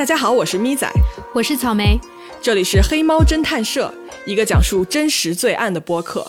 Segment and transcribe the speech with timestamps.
[0.00, 0.90] 大家好，我是咪仔，
[1.34, 2.00] 我是草莓，
[2.40, 3.92] 这里是黑猫侦探社，
[4.24, 6.26] 一个讲述真实罪案的播客。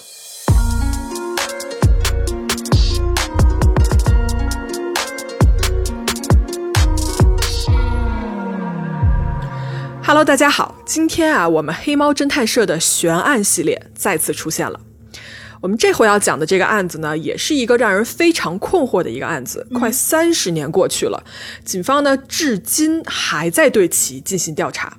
[10.03, 14.77] Hello，大家好，今天啊，我们黑猫侦探社的悬案系列再次出现了。
[15.61, 19.65] 我们这回要讲的这个案子呢，也是一个让人非常困惑的一个案子。
[19.73, 21.23] 快三十年过去了，
[21.63, 24.97] 警方呢至今还在对其进行调查。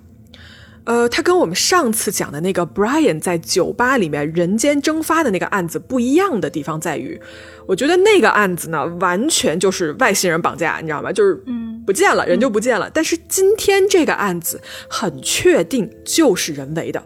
[0.84, 7.20] 呃，它跟我们上次讲的那个 Brian 在酒吧里面人间蒸发的那个案子不一样的地方在于，
[7.67, 11.12] 我觉得那个案子呢，完全就是外星人绑架，你知道吗？
[11.12, 12.91] 就是嗯，不见了，人就不见了。
[12.92, 17.03] 但是今天这个案子很确定就是人为的，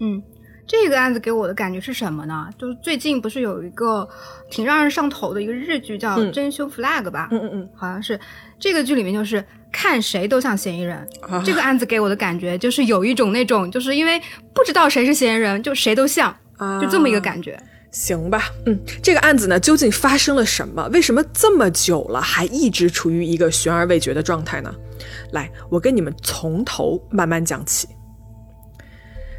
[0.00, 0.22] 嗯。
[0.70, 2.48] 这个案子给我的感觉是什么呢？
[2.56, 4.08] 就是最近不是有一个
[4.48, 7.26] 挺让人上头的一个日剧叫《真凶 flag》吧？
[7.32, 8.18] 嗯嗯嗯，好像是
[8.56, 11.04] 这个剧里面就是看谁都像嫌疑人。
[11.44, 14.22] 这个案子给我的感觉就是有一种那种，就是因为
[14.54, 16.32] 不知道谁是嫌疑人，就谁都像，
[16.80, 17.60] 就这么一个感觉。
[17.90, 20.88] 行吧，嗯，这个案子呢究竟发生了什么？
[20.92, 24.72] 为什么这么久了还一直处于一个悬而未决的状态呢？
[25.32, 27.88] 来，我跟你们从头慢慢讲起。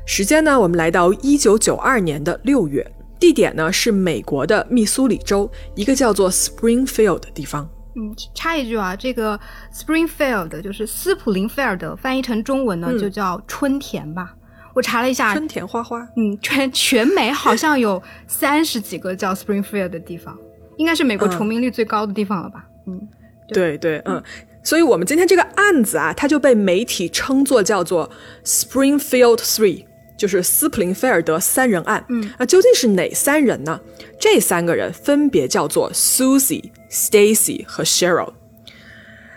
[0.06, 0.60] 时间呢？
[0.60, 2.86] 我们来到一九九二年的六月，
[3.20, 7.70] 地点呢是美国的密苏里州一个叫做 Springfield 的地方。
[7.96, 9.40] 嗯，插一句啊，这个
[9.74, 14.34] Springfield 就是斯普林菲尔德，翻译成中文呢就叫春田吧。
[14.74, 16.00] 我查了一下，春田花花。
[16.16, 20.38] 嗯，全全美好像有三十几个叫 Springfield 的地方，
[20.78, 22.66] 应该是美国重名率最高的地方了吧？
[22.88, 23.08] 嗯，
[23.50, 24.22] 对对，嗯。
[24.64, 28.10] 所以我们今天这个案子啊，它就被媒体称作叫做
[28.46, 29.86] Springfield Three。
[30.22, 33.82] 就是斯普林菲尔德三人案，嗯，那究竟是哪三人呢？
[34.20, 38.32] 这三个人分别叫做 Susie、Stacy 和 Cheryl。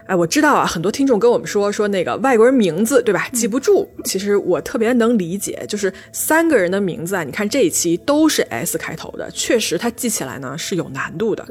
[0.07, 3.27] 哎，我知道啊，很多听众跟我们说说那个外国人名字，对吧？
[3.33, 3.89] 记不住。
[4.05, 11.47] 其实我特别能理解，就是三个人的名字啊，你看这一期都是 S 开头的，确实他记起来呢是有难度的。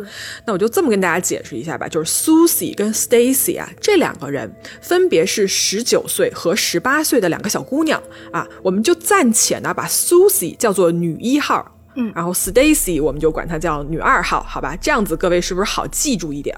[0.45, 11.79] 那我就这么跟大家解释一下吧，就是 Susie 跟 Stacy 啊，这两个人分别是十九岁和十八岁的两个小姑娘啊，我们就暂且呢把 Susie 叫做女一号。
[11.95, 14.75] 嗯，然后 Stacy 我们就管她叫女二号，好吧？
[14.81, 16.57] 这样子各位是不是好记住一点？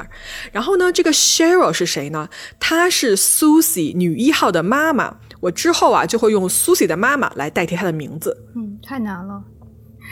[0.51, 2.29] 然后呢，这个 Cheryl 是谁呢？
[2.59, 5.17] 她是 Susie 女一号的妈妈。
[5.41, 8.35] 我之后啊就会用 Susie 的妈妈来代替她的名字。
[8.55, 9.43] 嗯，太难了。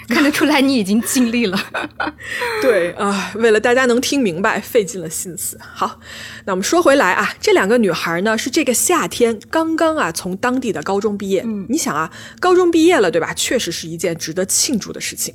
[0.08, 1.58] 看得出来你已经尽力了，
[2.62, 5.58] 对啊，为了大家能听明白，费尽了心思。
[5.59, 6.00] 好，
[6.46, 11.41] 那我们说回来啊，这两个女孩呢是这个夏天刚刚啊从当地的高中毕业。
[11.46, 13.34] 嗯，你想啊，高中毕业了，对吧？
[13.34, 15.34] 确实是一件值得庆祝的事情。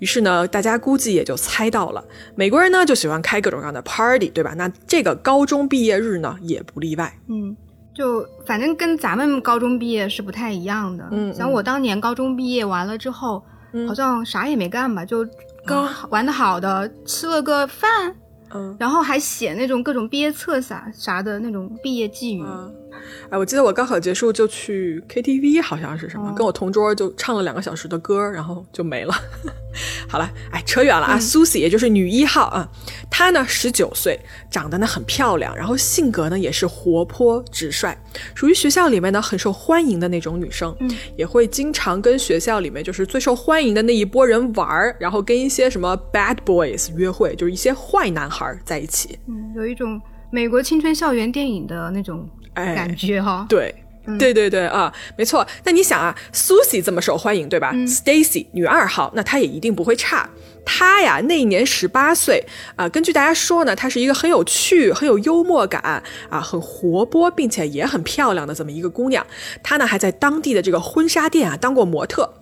[0.00, 2.04] 于是呢，大家估计也就猜到了，
[2.34, 4.54] 美国人呢就喜欢开各种各样的 party，对吧？
[4.56, 7.18] 那这个高中毕业日呢也不例外。
[7.28, 7.56] 嗯，
[7.94, 11.08] 就反正跟咱们高中毕业是不太一样的。
[11.12, 13.42] 嗯，像我当年高中毕业完了之后。
[13.86, 15.26] 好像啥也没干吧，就
[15.64, 18.14] 跟玩的好的吃了个饭，
[18.54, 22.44] 嗯，然后还写那种各种毕业册啥啥的那种毕业寄语。
[23.30, 29.14] 哎，我记得我高考结束就去 KTV，好像是什么，跟我同桌就唱了两个小时的歌，然后就没了。
[30.08, 31.18] 好了，哎，扯远了啊。
[31.20, 32.68] Susie 也就是女一号啊，
[33.10, 34.18] 她呢十九岁，
[34.50, 37.96] 长得呢很漂亮，然后性格呢也是活泼直率，
[38.34, 49.18] 属于学校里面呢很受欢迎的那种女生，嗯，也会经常跟学校里面就是最受欢迎的那一波人玩儿，然后跟一些什么 bad boys 约会，就是一些坏男孩在一起。
[49.28, 50.00] 嗯，有一种
[50.30, 52.28] 美国青春校园电影的那种。
[52.74, 53.74] 感觉哈，对，
[54.18, 55.46] 对对对啊，没错。
[55.64, 60.28] 那你想啊，Susie 这么受欢迎，对吧？Stacy 女二号，那她也一定不会差。
[60.64, 62.44] 她呀，那一年十八岁
[62.76, 62.88] 啊。
[62.88, 69.26] 根据大家说呢，她是一个很有趣、很有幽默感啊，很活泼，并且也很漂亮的这么一个姑娘。
[69.62, 72.32] 她呢，还在当地的这个婚纱店啊当过模特。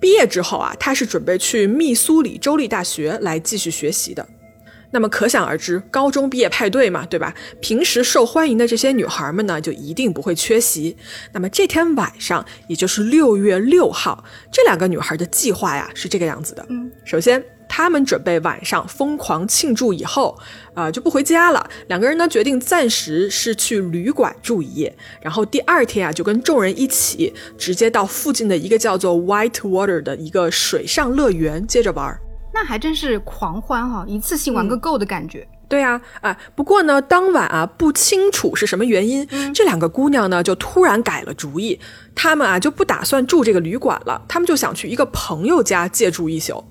[0.00, 4.26] 毕业之后啊，她是准备去密苏里州立大学来继续学习的。
[4.90, 7.34] 那么可想而知，高中毕业派对嘛，对吧？
[7.60, 10.96] 平时受欢迎的这些女孩们呢，就一定不会缺席。
[11.32, 16.64] 那么这天晚上，也就是六月六号，这两个女孩的计划呀是这个样子的。
[16.70, 20.38] 嗯，首先，她们准备晚上疯狂庆祝以后，
[20.72, 21.68] 啊，就不回家了。
[21.88, 32.18] 两个人呢决定暂时是去旅馆住一夜，然后第二天啊就跟众人一起直接到附近的一个叫做 White Water 的一个水上乐园接着玩。
[32.60, 35.46] 那还真是狂欢哈，一次性玩个够的感觉。
[35.68, 39.24] 对啊，啊，不过呢，当晚啊，不清楚是什么原因，
[39.54, 41.78] 这两个姑娘呢就突然改了主意，
[42.16, 46.64] 她们啊就不打算住这个旅馆了，她们就想去一个朋友家借住一宿。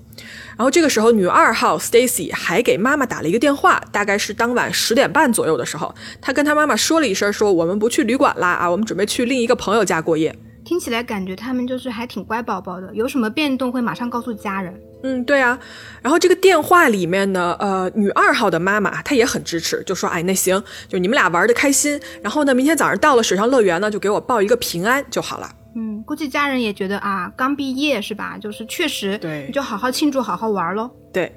[0.58, 10.36] 然后这个时候，女二号 Stacy 还给妈妈打了一个电话，大概是当晚十点半左右的时候，她跟她妈妈说了一声，说我们不去旅馆啦，啊，我们准备去另一个朋友家过夜。
[10.68, 14.78] 听起来感觉他们就是还挺乖宝宝的，有什么变动会马上告诉家人。
[15.02, 15.58] 嗯，对啊。
[16.02, 25.50] 然后这个电话里面呢，呃，女二号的妈妈她也很支持，就说，哎，那行，就你们俩玩的开心，然后呢，明天早上到了水上乐园呢，就给我报一个平安就好了。
[25.80, 28.36] 嗯，估计家人也觉得啊，刚毕业是吧？
[28.36, 30.90] 就是确实，对，你就好好庆祝，好好玩喽。
[31.12, 31.32] 对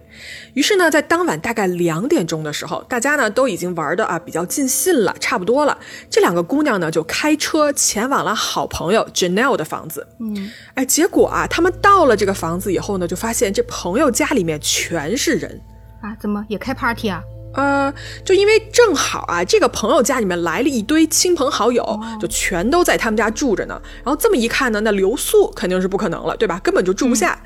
[0.56, 5.78] 于是呢，在当晚大概两点钟的时候，大家呢都已经玩的啊比较尽兴了，差不多了。
[6.10, 10.08] 这两个姑娘呢就开车前往了好朋友 Janelle 的房子。
[10.20, 15.62] 嗯，哎，结果啊，他们到了这个房子以后呢，就发现这朋友家里面全是人
[16.02, 17.22] 啊，怎么也开 party 啊？
[17.54, 17.94] 呃，
[18.24, 23.82] 就因为正好啊，这个朋友家里面来了一堆亲朋好友，就全都在他们家住着呢。
[24.04, 26.60] 然后这么一看呢，那留宿肯定是不可能了，对吧？
[26.64, 27.44] 根本就住不下。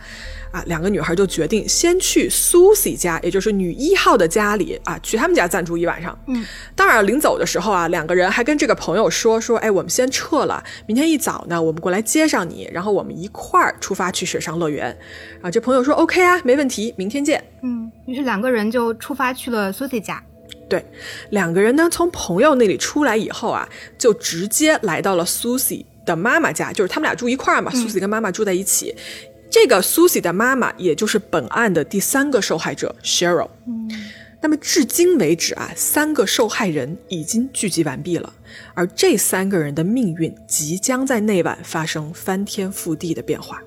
[0.55, 6.17] 啊，两个女孩就决定先去 Susie 家，也就是女一号的家里啊，去他们家暂住一晚上。
[6.27, 14.97] 嗯，当然临走的时候啊，两个人还跟这个朋友说说，哎，我们先撤了，明天一早呢，我们过来接上你，然后我们一块儿出发去水上乐园。
[15.41, 17.43] 啊，这朋友说 OK 啊，没问题，明天见。
[17.61, 20.23] 嗯，于是两个人就出发去了 Susie 家。
[20.69, 20.85] 对，
[21.31, 23.67] 两个人呢从朋友那里出来以后啊，
[23.97, 28.95] 就直接来到了 Susie 的妈妈家，就是他们俩住一块儿嘛，Susie 跟妈妈住在一起。
[29.55, 33.49] 这个 Susie 的妈妈，也就是本案的第三个受害者 Cheryl。
[34.41, 38.33] 那么至今为止啊，三个受害人已经聚集完毕了，
[38.73, 43.63] 而这三个人的命运即将在那晚发生翻天覆地的变化。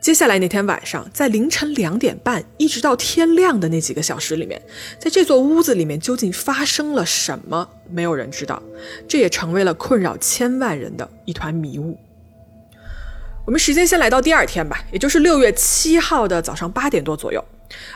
[0.00, 4.62] 接下来那天晚上，在凌晨两点半一直到天亮的那几个小时里面，
[4.98, 8.62] 在这座屋子里面究竟发生了什么，没有人知道，
[9.06, 11.98] 这也成为了困扰千万人的一团迷雾。
[13.50, 17.44] 我们时间先来到第二天吧，也就是六月七号的早上八点多左右。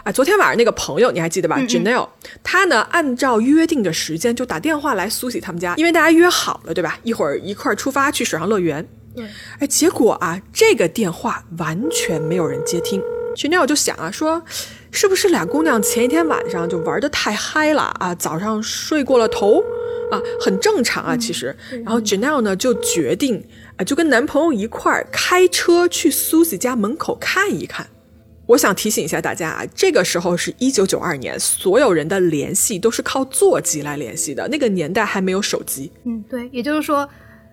[0.03, 2.09] 啊，昨天晚上那个朋友你还记得吧？Janelle，
[2.43, 6.99] 他呢按照约定的时间就打电话来苏西他们家，因为大家约好了，对吧？
[7.05, 8.85] 一会儿一块儿出发去水上乐园。
[9.15, 9.25] 对，
[9.61, 13.01] 哎，结果啊，这个电话完全没有人接听。
[13.37, 14.43] Janelle 就想啊，说
[14.91, 18.13] 是不是俩姑娘前一天晚上就玩的太嗨了啊？
[18.17, 19.63] 早上睡过了头
[20.11, 21.57] 啊，很正常啊，其实。
[21.85, 23.47] 然后 Janelle 呢就决定。
[23.77, 27.87] 啊，就跟男朋友一块儿开车去 Susie 家门口看一看。
[28.47, 34.47] 我想提醒一下大家啊，这个时候是一九九二年，所有人的联系都是靠座机来联系的。
[34.49, 35.91] 那个年代还没有手机。
[36.05, 37.09] 嗯，对，也就是说，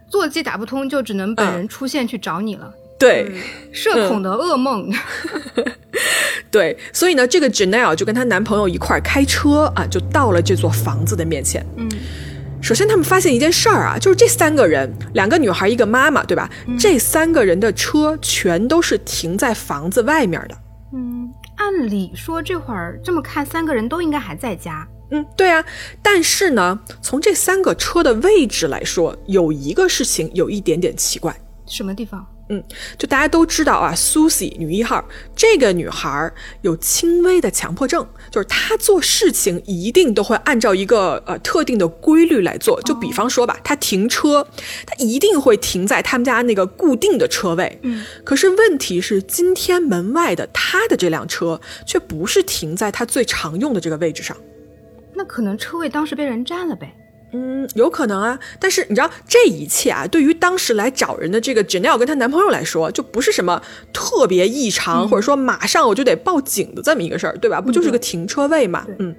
[0.10, 2.74] 座机打不通，就只能本人出现去找你了。
[3.00, 3.32] 对，
[3.72, 4.94] 社恐的噩梦。
[6.52, 11.66] 对，所以呢，这个 Janelle 就跟她男朋友一块儿开车啊，就到了这座房子的面前。
[11.78, 11.90] 嗯。
[12.62, 16.50] 首先，他们发现一件事儿啊，就是这三个人，两个女孩，一个妈妈，对吧？
[16.80, 20.56] 这三个人的车全都是停在房子外面的。
[20.94, 24.88] 嗯，按理说这会儿这么看，三个人都应该还在家。
[25.10, 25.64] 嗯，对啊。
[26.04, 31.36] 但是呢，从这三个车的位置来说，有一个事情有一点点奇怪。
[31.66, 32.26] 什么地方？
[32.52, 32.62] 嗯，
[32.98, 35.04] 就大家都知道啊，Susie 女一号
[35.34, 36.30] 这个女孩
[36.64, 42.82] 有轻微的强迫症，就是她做事情一定都会按照一个呃特定的规律来做。
[42.82, 44.46] 就比方说吧，她停车，
[44.86, 47.80] 她一定会停在他们家那个固定的车位。
[47.84, 54.36] 嗯，可是问题是，今天门外的她的这辆车却不是停在她最常用的这个位置上。
[55.14, 56.94] 那可能车位当时被人占了呗。
[57.34, 63.62] 嗯，有可能啊，但是你知道这一切啊，对于当时来找人的这个 Janelle 跟她男朋友来说，就不是什么
[63.94, 67.62] 特别异常，或者说马上我就得报警的这么一个事儿，对吧？
[67.62, 68.86] 不就是个停车位嘛？
[69.00, 69.16] 嗯。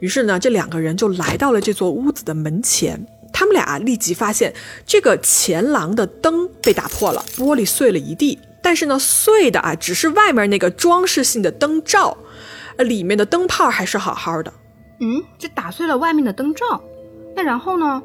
[0.00, 4.54] 于是呢，这两个人就来到了这座屋子的门前，他们俩立即发现
[4.86, 12.16] 这个前廊的灯被打破了，玻璃碎了一地，但是呢，碎的啊只是外面那个装饰性的灯罩，
[12.76, 14.52] 呃，里面的灯泡还是好好的。
[15.00, 16.82] 嗯，这打碎了外面的灯罩。
[17.36, 18.02] 那然后呢？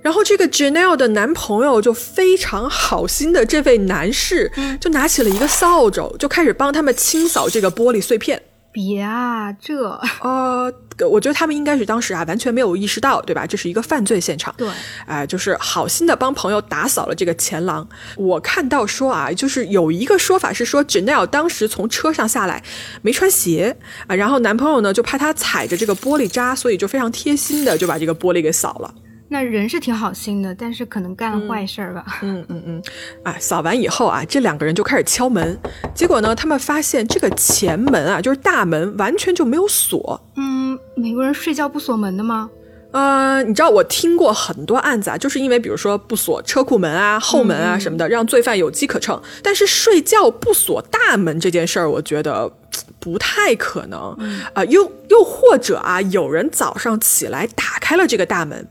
[0.00, 8.40] 然后这个 Janelle 的男朋友就非常好心的这位男士，就拿起了一个扫帚，就开始帮他们清扫这个玻璃碎片。
[8.70, 9.88] 别啊，这
[10.22, 10.72] 呃，
[11.10, 13.46] 我觉得他们应该是当时啊完全没有意识到，对吧？
[13.46, 14.54] 这是一个犯罪现场。
[14.56, 14.68] 对，
[15.06, 17.88] 哎，就是好心的帮朋友打扫了这个前廊。
[18.16, 22.62] 我看到说啊，就是有一个说法是说，Janelle 当时从车上下来
[23.02, 28.94] 没穿鞋啊，然后男朋友呢就怕她踩着这个玻璃渣，所以就非常贴心的就把这个玻璃给扫了。
[29.30, 32.04] 那人是挺好心的，但是可能干了坏事儿吧。
[32.22, 32.82] 嗯嗯嗯，
[33.22, 35.58] 啊，扫完以后啊，这两个人就开始敲门，
[35.94, 40.20] 结果呢，他们发现这个前门啊，就是大门完全就没有锁。
[40.36, 42.50] 嗯，美国人睡觉不锁门的吗？
[42.90, 49.20] 呃，你知道我听过很多案子啊，就是因为比如说不锁车库门啊、后门啊什么的，让罪犯有机可乘。
[49.42, 52.50] 但是睡觉不锁大门这件事儿，我觉得
[52.98, 54.16] 不太可能
[54.54, 54.64] 啊。
[54.64, 58.66] 又又或者啊，有人早上起来打开了这个大门，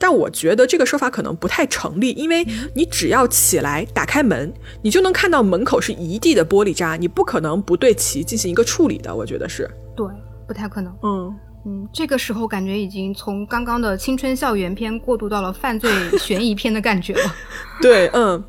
[0.00, 4.52] 但我觉得这个说法可能不太成立，因为你只要起来打开门，
[4.82, 9.14] 你就能看到门口是一地的玻璃渣，你不可能不对其进行一个处理的。
[9.14, 10.06] 我觉得是对，
[10.48, 10.92] 不太可能。
[11.02, 11.36] 嗯。
[11.66, 17.36] 嗯，这个时候感觉已经从刚刚的青春校园片过渡到了犯罪悬疑片的感觉了。
[17.82, 18.42] 对，嗯。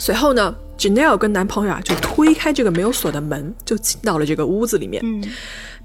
[0.00, 5.02] 随后呢，Janelle 跟男朋友啊就推开这个没有锁的门，就进到了这个屋子里面。
[5.04, 5.20] 嗯，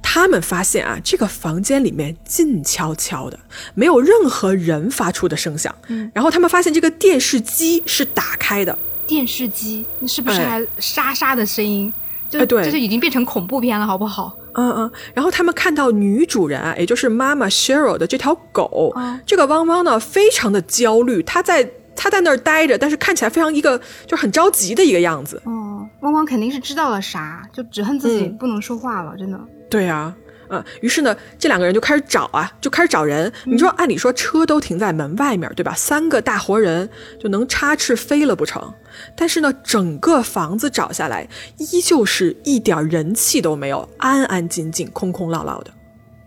[0.04, 3.40] 他们发现啊，这个房间里面静悄悄的，
[3.74, 5.74] 没有任何人发出的声响。
[5.88, 8.78] 嗯，然后他们发现这个电视机是打开的。
[9.08, 11.92] 电视机，那是不是还沙沙的声音？
[12.30, 14.38] 就对，就是已经变成恐怖片了，好不好？
[14.56, 18.94] 嗯嗯，然后他们看到女主人啊，也就是妈妈 Cheryl 的这条狗，
[19.26, 25.42] 这个汪汪呢，非常的焦虑，它在它在那儿待着，但是看起来非常一个就很着急的一个样子。
[25.46, 29.40] 哦，汪汪肯定是知道了啥，就只恨自己不能说话了，真的。
[29.74, 30.14] 对呀。
[30.50, 33.32] 嗯，于是呢，这两个人就开始找啊，就开始找人。
[33.44, 35.74] 你说，按理说车都停在门外面，对吧？
[35.74, 36.88] 三个大活人
[37.20, 38.72] 就能插翅飞了不成？
[39.16, 41.28] 但是呢，整个房子找下来，
[41.58, 45.72] 依旧是一点人气都没有，安安静静，空空落落的。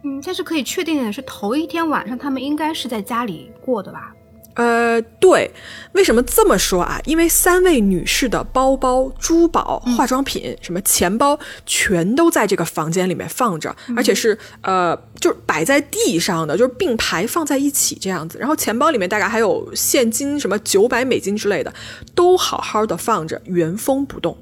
[0.03, 4.12] 嗯，但是可以确定的是，头一天晚上他们应该是在家里过的吧？
[4.56, 5.50] 呃，对，
[5.92, 6.98] 为什么这么说啊？
[7.04, 18.38] 因为三位女士的包包、珠宝、化妆品、什么钱包，全都在这个房间里面放着，而且是呃，就是摆在地上的，就是并排放在一起这样子。
[18.38, 21.72] 然后钱包里面大概还有现金，什么九百美金之类的，
[22.14, 24.32] 都好好的放着，原封不动。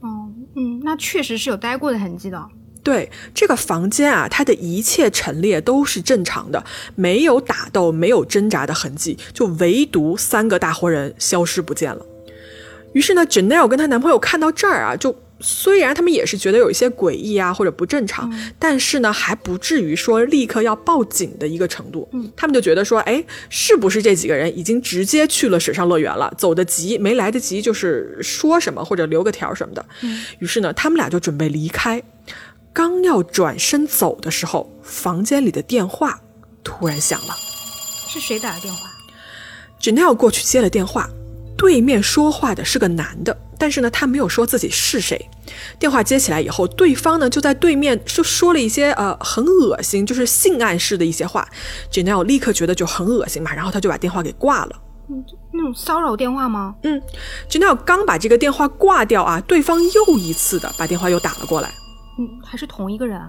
[0.00, 2.44] 哦，嗯，那确实是有待过的痕迹的。
[2.82, 12.06] 对这个房间啊，它的一切陈列都是正常的，没有打斗、没有挣扎的痕迹，就唯独三个大活人消失不见了。
[12.92, 22.08] 于是呢，Janelle 跟她男朋友看到这儿啊，就虽然他们也是觉得有一些诡异啊或者不正常，但是呢，还不至于说立刻要报警的一个程度。
[22.12, 26.32] 嗯，他们就觉得说，哎，是不是这几个人已经直接去了水上乐园了？
[26.36, 29.86] 走得急，没来得及就是说什么或者留个条什么的。
[30.00, 32.02] 嗯，于是呢，他们俩就准备离开。
[32.72, 36.20] 刚要转身走的时候，房间里的电话
[36.62, 37.34] 突然响了。
[38.08, 38.90] 是谁打的电话
[39.80, 41.08] ？Janelle 过去接了电话，
[41.56, 45.28] 对面说话的是个男的，但是呢，他没有说自己是谁。
[45.78, 51.46] 电话接起来以后，对方呢就在对面就说了一些呃很恶心，就是性暗示的一些话。
[51.90, 54.80] Janelle 立刻觉得就很恶心嘛，然后他就把电话给挂了。
[55.08, 56.76] 嗯，那种骚扰电话吗？
[56.84, 57.02] 嗯
[57.48, 61.72] ，Janelle 刚把这个电话挂掉啊，对方又一次的把电话又打了过来。
[62.44, 63.20] 还是同一个人，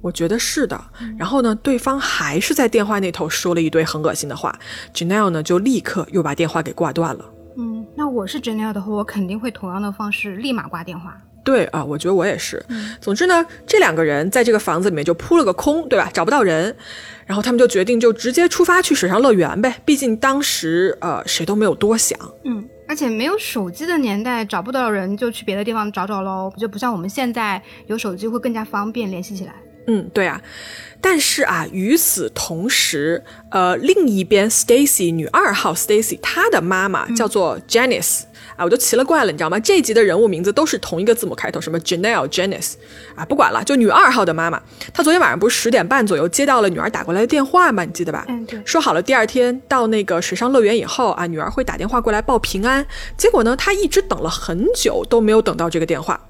[0.00, 0.80] 我觉得是的。
[1.18, 4.56] 然后呢，对方还是在电话那头说了一堆很恶心的话。
[4.94, 7.24] Janelle 呢，就立刻又把电话给挂断了。
[7.56, 11.16] 嗯，那我是 Janelle 的话，我肯定会同样的方式立马挂电话。
[11.44, 12.64] 对啊，我觉得我也是。
[13.00, 16.10] 总之呢，这两个人在这个房子里面就扑了个空，对吧？
[16.12, 16.76] 找不到人，
[17.24, 19.80] 然后他们就决定就直接出发去水上乐园呗。
[19.84, 22.18] 毕竟当时呃谁都没有多想。
[22.44, 22.68] 嗯。
[22.88, 29.54] 而且没有手机的年代，找不到人就去别的地方找找喽，就不像我们现在有手机会更加方便联系起来。
[29.86, 30.40] 嗯，对啊。
[31.00, 38.22] 但是啊，与此同时，呃，另一边，Stacy 女二号 Stacy 她的妈妈叫做 Janice。
[38.58, 39.58] 啊，我就奇了怪了，你知道吗？
[39.60, 42.72] 这一集的人物名字都是同一个字母开头，什么 Janelle、Janice，
[43.14, 44.60] 啊，不管了，就女二号的妈妈，
[44.92, 47.84] 她昨天晚上不是十点半左右接到了女儿打过来的电话吗？
[47.84, 48.24] 你记得吧？
[48.28, 48.60] 嗯，对。
[48.66, 52.84] 说好了第二天到那个水上乐园以后啊，女儿会打电话过来报平安。
[53.16, 56.20] 结果呢，她一直等了很久都没有等到这个电话。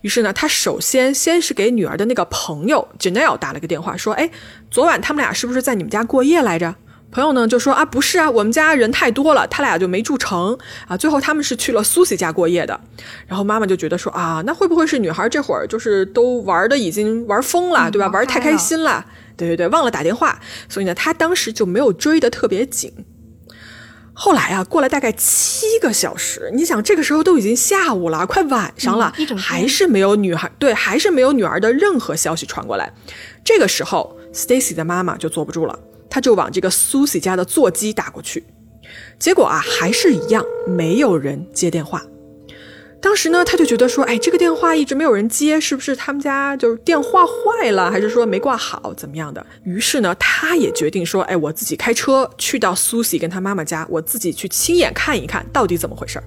[0.00, 4.30] 于是呢，她首先先是给女儿的那个朋友 Janelle 打了个电话，说：“哎，
[4.70, 6.74] 昨晚他们俩是不是在你们家过夜来着？”
[7.16, 10.94] 朋友呢就说啊，不是啊，我们家人太多了，他俩就没住成啊。
[10.98, 12.78] 最后他们是去了苏西家过夜的。
[13.26, 18.08] 然后妈妈就觉得说啊，那会不会是女孩这会儿就是都玩的已经玩疯了，对吧？
[18.08, 19.02] 玩太开心了，
[19.34, 20.38] 对对对，忘了打电话。
[20.68, 22.92] 所以呢，他当时就没有追得特别紧。
[24.12, 32.92] 后来啊，过了大概七个小时，你想这个时候都已经下午了，快晚上了，还是没有女孩，对，还是没有女儿的任何消息传过来。
[33.42, 35.78] 这个时候，Stacy 的妈妈就坐不住了。
[36.08, 38.44] 他就往这个苏西家的座机打过去，
[39.18, 42.02] 结果啊，还是一样，没有人接电话。
[42.98, 49.46] 当时呢，他就觉得说，哎，这个电话一直没有人接，是不是他们家就是电话坏了，还是说没挂好，怎么样的？
[49.64, 56.20] 于是呢，他也决定说，哎，我自己开车去到苏西跟他妈妈家，我自己去亲眼看一看到底怎么回事。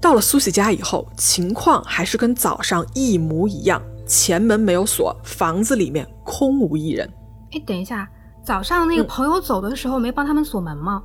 [0.00, 7.08] 到了苏西家以后，情况还是跟早上一模一样，前门没有锁，房子里面空无一人。
[7.52, 8.08] 哎，等一下。
[8.44, 11.02] 早上那个朋友走的时候没帮他们锁门吗？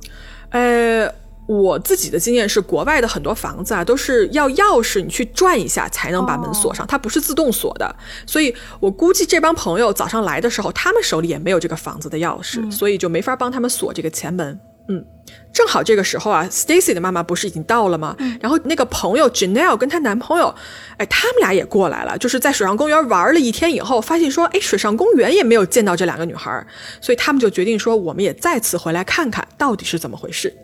[0.50, 1.06] 呃，
[1.46, 7.94] 我自己的经验是，国外的很多房子啊都是要钥匙你去转一下才能把门锁上，它不是自动锁的。
[8.26, 14.58] 所以我估计这帮朋友早上来的时候，他们手里也没有这个房子的钥匙，所以就没法帮他们锁这个前门。
[14.86, 15.02] 嗯，
[15.50, 18.14] 正好这个时候啊，Stacy 的妈妈不是已经到了吗？
[18.38, 20.54] 然后那个朋友 Janelle 跟她男朋友，
[20.98, 26.66] 哎，他们俩也过来了，就是在水上公园玩了一天以后，发现说，哎，水上公园也没有见到这两个女孩，
[27.00, 30.54] 所以他们就决定说，我们也再次回来看看到底是怎么回事。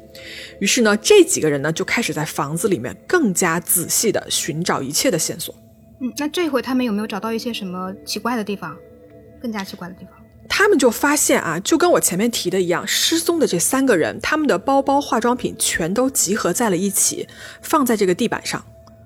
[0.59, 5.55] 于是呢，这几个人呢就开始在房子里面更加仔细的寻找一切的线索。
[6.03, 8.77] 嗯，那这回他们有没有找到一些什么奇怪的地方？
[9.41, 10.20] 更加奇怪的地方？
[10.53, 17.27] 他们就发现啊，就跟我前面提的一样，失踪的这三个人，他们的包包、化妆品全都集合在了一起，
[17.63, 18.63] 放在这个地板上。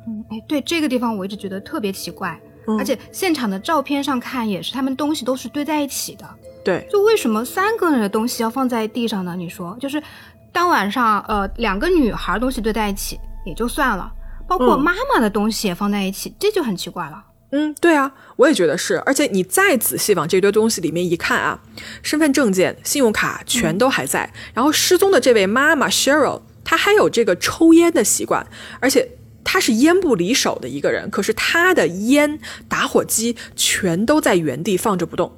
[0.09, 2.41] 嗯，哎，对这个地方我一直觉得特别奇怪，
[2.79, 6.29] 而且现场的照片上看也是，他们东西都是堆在一起的。
[6.65, 9.37] 对，就为什么三个人的东西要放在地上呢？
[9.37, 10.03] 你说，就是
[10.51, 14.11] 当晚上，呃，两个女孩东西堆在一起也就算了，
[14.49, 17.23] 包括妈妈的东西也放在一起，这就很奇怪了。
[17.57, 18.99] 嗯，对啊，我也觉得是。
[19.07, 21.61] 而且你再仔细往这堆东西里面一看啊，
[22.03, 24.29] 身份证件、信用卡全都还在。
[24.53, 28.45] 然后失踪的这位妈妈 Cheryl，她还有这个抽烟的习惯，
[28.81, 29.09] 而且
[29.45, 31.09] 她是烟不离手的一个人。
[31.11, 35.33] 可是她的烟、打火机全都在原地放着不动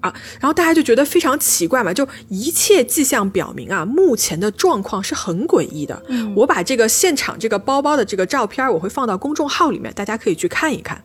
[0.00, 0.14] 啊。
[0.40, 6.02] 然后大家就觉得非常奇怪嘛，就一切迹象表明啊，目前的状况是很诡异的。
[6.08, 11.04] 嗯，我把这个现场这个包包的这个照片，我会放到公众号里面，大家可以去看一看。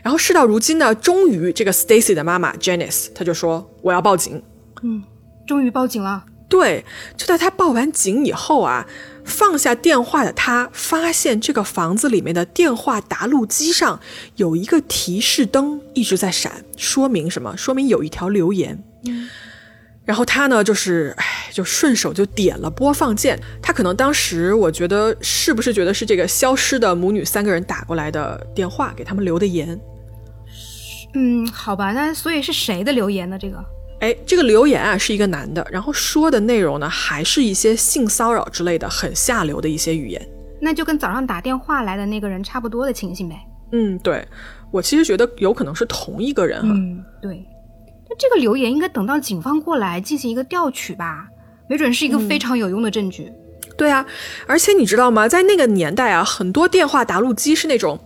[0.00, 4.42] 嗯，然后事到如今呢，终于这个 Stacy 的妈妈 Janice，她就说我要报警。
[4.82, 5.02] 嗯，
[5.46, 6.24] 终于报警了。
[6.48, 6.84] 对，
[7.16, 8.86] 就在她报完警以后啊，
[9.24, 14.00] 放下电话的她发现这个房子里面的电话答录机上
[14.36, 17.56] 有一个提示灯一直在闪，说明什么？
[17.56, 18.82] 说明有一条留言。
[19.04, 19.28] 嗯。
[20.04, 23.38] 然后他呢，就是哎，就顺手就点了播放键。
[23.62, 29.78] 他可能当时，我觉得是不是觉得是这个消失的母女三个人打过来的电话，给他们留的言？
[31.14, 33.38] 嗯，好吧，那所以是谁的留言呢？
[33.38, 33.64] 这个，
[34.00, 40.28] 哎，这个留言啊是一个男的，然后说的内容呢还是一些性骚扰之类的，很下流的一些语言。
[40.60, 43.36] 那就跟早上打电话来的那个人差不多的情形呗。
[43.72, 44.26] 嗯，对，
[44.70, 46.68] 我其实觉得有可能是同一个人哈。
[46.70, 47.44] 嗯，对。
[48.08, 51.28] 那这个留言应该等到警方过来进行一个调取吧，
[51.68, 53.32] 没准是一个非常有用的证据。
[53.78, 54.04] 对啊，
[54.46, 55.28] 而且你知道吗？
[55.28, 57.98] 在那个年代啊，很多电话答录机是那种，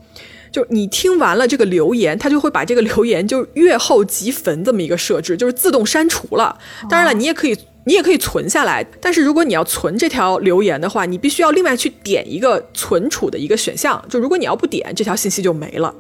[0.55, 6.57] 就你听完了这个留言，它就会把这个留言就阅后即焚这么一个设置，就是自动删除了。
[6.89, 14.01] 当然了，你也可以你也可以存下来，但是如果你要存这条留言的话，你必须要另外去点一个存储的一个选项。
[14.09, 15.93] 就如果你要不点，这条信息就没了。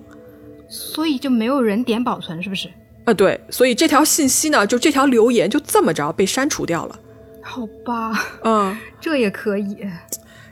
[0.68, 2.68] 所以就没有人点保存，是不是？
[3.06, 6.96] 啊，对，所以这条信息呢，就这条留言就这么着被删除掉了。
[7.42, 9.76] 好吧，嗯，这也可以。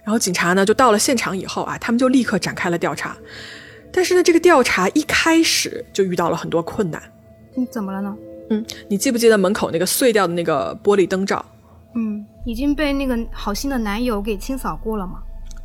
[0.02, 3.16] 然后警察呢就到了现场以后啊，他们就立刻展开了调查。
[3.92, 7.02] 但是呢，这个调查一开始就遇到了很多困难。
[7.56, 8.16] 嗯，怎么了呢？
[8.50, 11.44] 嗯，你记不记得门口那个碎掉的那个玻璃灯罩？
[11.94, 15.22] 嗯，已经被那个好心的男友给清扫过了吗？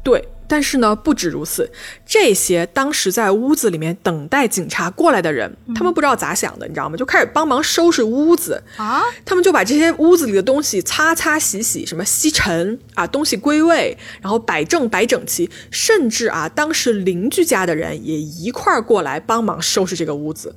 [0.07, 0.25] 对。
[0.49, 1.69] 但是呢，不止如此，
[2.05, 6.95] 这些当时在屋子里面等待警察过来的人，他们不知道咋想的，你知道吗？
[6.95, 20.55] 就开始帮忙收拾屋子啊，他们就把这些屋子里的东西擦擦洗洗，什么吸尘啊，东西归位，然后摆正摆整齐，甚至啊，当时邻居家的人也一块儿过来帮忙收拾这个屋子。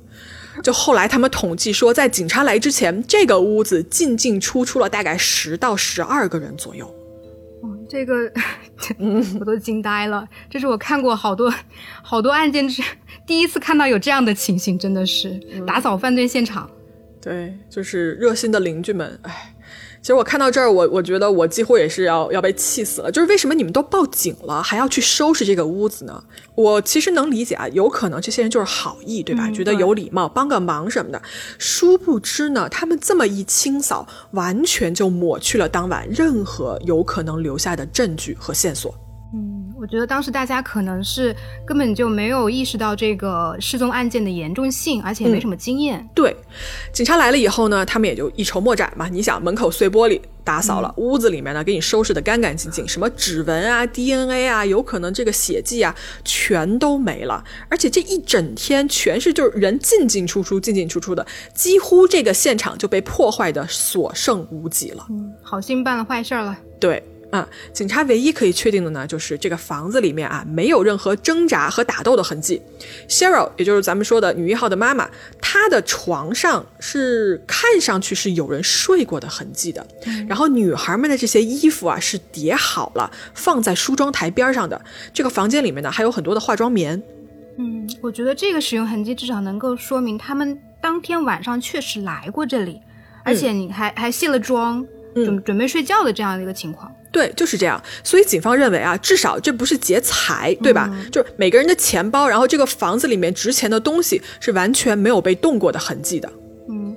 [0.63, 6.89] 就后来他们统计说，在警察来之前，这个屋子进进出出了大概十到十二个人左右。
[7.91, 8.31] 这个，
[9.37, 10.25] 我都惊呆了。
[10.49, 11.53] 这是我看过好多
[12.01, 12.81] 好多案件之
[13.27, 16.69] 第一次看到有这样的情形，真的是打扫犯罪现场。
[17.21, 19.50] 对，就是热心的邻居们，哎。
[20.01, 23.11] 其实我看到这儿，我我觉得我几乎也是要要被气死了。
[23.11, 26.23] 就是为什么你们都报警了，还要去收拾这个屋子呢？
[26.55, 29.47] 我其实能理解啊，有可能这些人就是好意，对吧？
[29.51, 31.21] 觉得有礼貌，帮个忙什么的。
[31.59, 38.93] 殊不知呢，他们这么一清扫，完全就抹去了当晚任何有可能留下的证据和线索。
[39.33, 41.33] 嗯，我觉得当时大家可能是
[41.65, 46.05] 根本就没有意识到这个失踪案件的严重性，而且也没什么经验。
[46.13, 46.35] 对，
[46.91, 49.07] 警察来了以后呢，他们也就一筹莫展嘛。
[49.07, 57.41] 你想，门口碎玻璃打扫了，屋子里面呢给你收拾的干干净净，什么指纹啊、DNA 啊，有可能这个血迹啊，全都没了。
[57.69, 65.05] 而且这一整天全是就是人进进出出、进进出出的，几乎这个现场就被破坏的所剩无几了。
[65.09, 66.57] 嗯，好心办了坏事了。
[66.77, 67.01] 对。
[67.31, 72.61] 啊，警察唯一可以确定的呢，就是这个房子里面啊没有任何挣扎和打斗的痕迹。
[73.07, 75.09] Cheryl，也就是咱们说的女一号的妈妈，
[75.41, 79.85] 她的床上是看上去是有人睡过的痕迹的。
[80.27, 84.79] 然后女孩们的这些衣服啊是叠好了放在梳妆台边上的。
[85.13, 87.01] 这个房间里面呢还有很多的化妆棉。
[87.57, 92.81] 嗯，我觉得这个使用痕迹至少能够说明他们当天晚上确实来过这里，
[93.23, 96.91] 而且你还还卸了妆，准准备睡觉的这样的一个情况。
[97.11, 97.81] 对，就是这样。
[98.03, 100.89] 所以警方认为啊，至少这不是劫财，对吧？
[101.11, 106.31] 就是每个人的钱包，然后这个房子里面值钱的东西是完全没有被动过的痕迹的。
[106.69, 106.95] 嗯，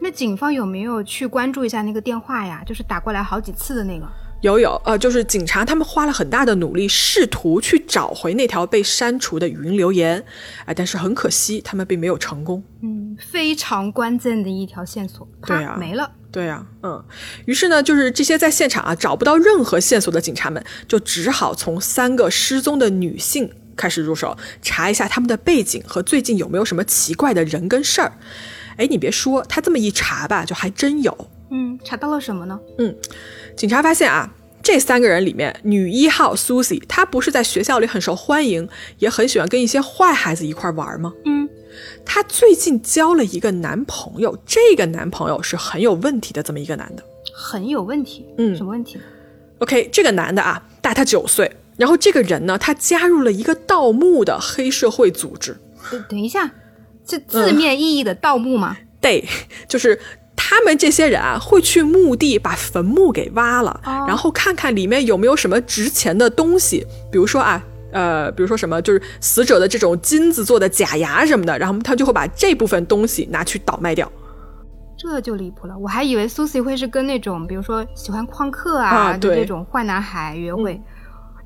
[0.00, 2.62] 那警方有没有去关注一下那个电话呀？
[2.64, 4.06] 就是打过来好几次的那个。
[4.40, 10.24] 有有，呃，就是警察他们花了很大的努力，试图去找回那条被删除的语音留言，
[10.64, 12.62] 哎，但是很可惜，他们并没有成功。
[12.82, 16.12] 嗯，非常关键的一条线索，对啊，没了。
[16.30, 17.02] 对呀，嗯，
[17.46, 28.12] 于是呢，就是这些在现场啊找不到任何线索的警察们，就只好从三个失踪的女性开始入手，查一下他们的背景和最近有没有什么奇怪的人跟事儿。
[28.76, 31.30] 哎，你别说，他这么一查吧，就还真有。
[31.50, 32.58] 嗯，查到了什么呢？
[32.78, 32.94] 嗯，
[33.56, 34.32] 警察发现啊，
[34.62, 41.12] 这三个人里面，女一号 Susie，她不是在学校里很受欢迎，也很喜欢跟一些坏孩子一块玩吗？
[41.24, 41.48] 嗯。
[42.04, 48.26] 她最近交了一个男朋友，这个男朋友是很有问题的，这么一个男的，很有问题。
[48.38, 48.98] 嗯，什么问题
[49.58, 55.56] ？OK，这个男的啊，大他九岁，然后这个人呢，他加入了一个盗墓的黑社会组织。
[56.08, 56.50] 等一下，
[57.04, 58.76] 这字面意义的盗墓吗？
[59.00, 59.24] 对，
[59.68, 60.00] 就是
[60.48, 67.62] 他们这些人啊，会去墓地把坟墓给挖了，然后看看里面有没有什么值钱的东西，比如说啊。
[67.90, 74.12] 呃，比如说什么，就是死者的这种金子做的假牙什么的，然后他就会把这部分东西拿去倒卖掉。
[74.98, 80.78] 这就离谱了，我还以为苏西会是跟那种，比如说喜欢旷课啊的这种坏男孩约会，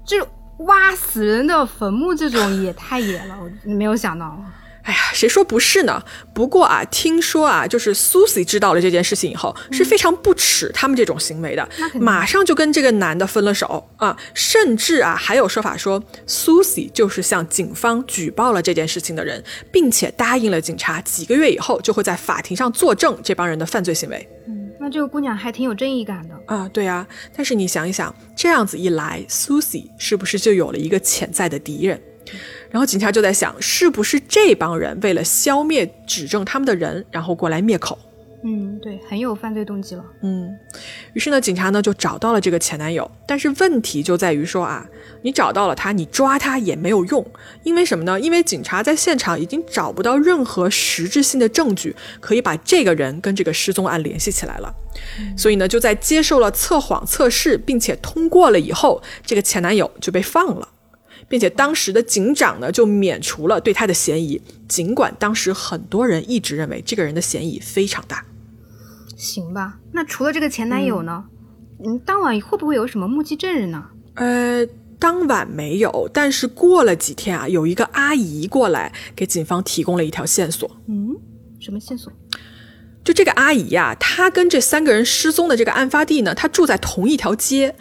[0.04, 0.18] 这
[0.64, 4.36] 挖死人的坟墓这种也太野了，我没有想到。
[4.82, 6.02] 哎呀，谁说不是呢？
[6.34, 11.68] 不过啊，听说啊，就是 Susie 知道了这件事情以后，是非常不耻他们这种行为的，
[12.00, 24.28] 马上就跟这个男的分了手啊，甚至啊，还有说法说 Susie 就是向警方举报了这件事情的人，并且答应了警察，几个月以后就会在法庭上作证这帮人的犯罪行为。
[24.48, 26.68] 嗯，那这个姑娘还挺有正义感的啊。
[26.72, 32.02] 对啊，但是你想一想，这样子一来，Susie 是不是就有了一个潜在的敌人？
[32.72, 37.96] 然后警察就在想，是不是这帮人为了消灭指证他们的人，然后过来灭口？
[38.44, 40.02] 嗯，对，很有犯罪动机了。
[40.22, 40.52] 嗯，
[41.12, 44.84] 于是呢，警察呢就找到了这个前男友，但是问题就在于说啊，
[45.22, 47.24] 你找到了他，你抓他也没有用，
[47.62, 48.18] 因为什么呢？
[48.18, 54.74] 因为警察在现场已经找不到任何实质性的证据可以把这个人跟这个失踪案联系起来了。
[55.36, 60.68] 所以呢，就在接受了测谎测试并且通过了以后，这个前男友就被放了。
[61.32, 68.22] 并且当时的警长呢，就免除了对他的嫌疑，尽管当时很多人一直认为这个人的嫌疑非常大。
[69.16, 71.24] 行吧，那除了这个前男友呢？
[71.82, 73.82] 嗯，当晚会不会有什么目击证人呢？
[74.16, 74.66] 呃，
[74.98, 80.70] 当晚没有，但是过了几天啊，有一个阿姨过来给警方提供了一条线索。
[80.86, 81.16] 嗯，
[81.58, 82.12] 什么线索？
[83.02, 87.74] 就这个阿姨呀，她跟这三个人失踪的这个案发地呢，她住在同一条街。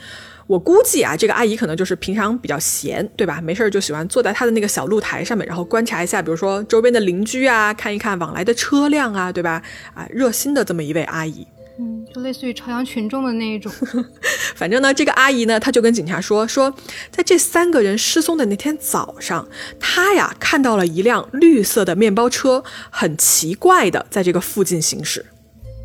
[0.52, 3.40] 我估计啊，这个阿姨可能就是平常比较闲，对吧？
[3.42, 9.62] 没事儿就喜欢坐在她的那个小露台上面，然后观察一下，比如说周边的邻居啊，看一看往来的车辆啊，对吧？
[9.94, 11.48] 啊，热心的这么一位阿姨，
[11.80, 13.72] 嗯，就类似于朝阳群众的那一种。
[14.54, 16.76] 反正呢，这个阿姨呢，她就跟警察说，说
[17.10, 19.48] 在这三个人失踪的那天早上，
[19.80, 25.26] 她呀看到了一辆绿色的面包车，很奇怪的在这个附近行驶。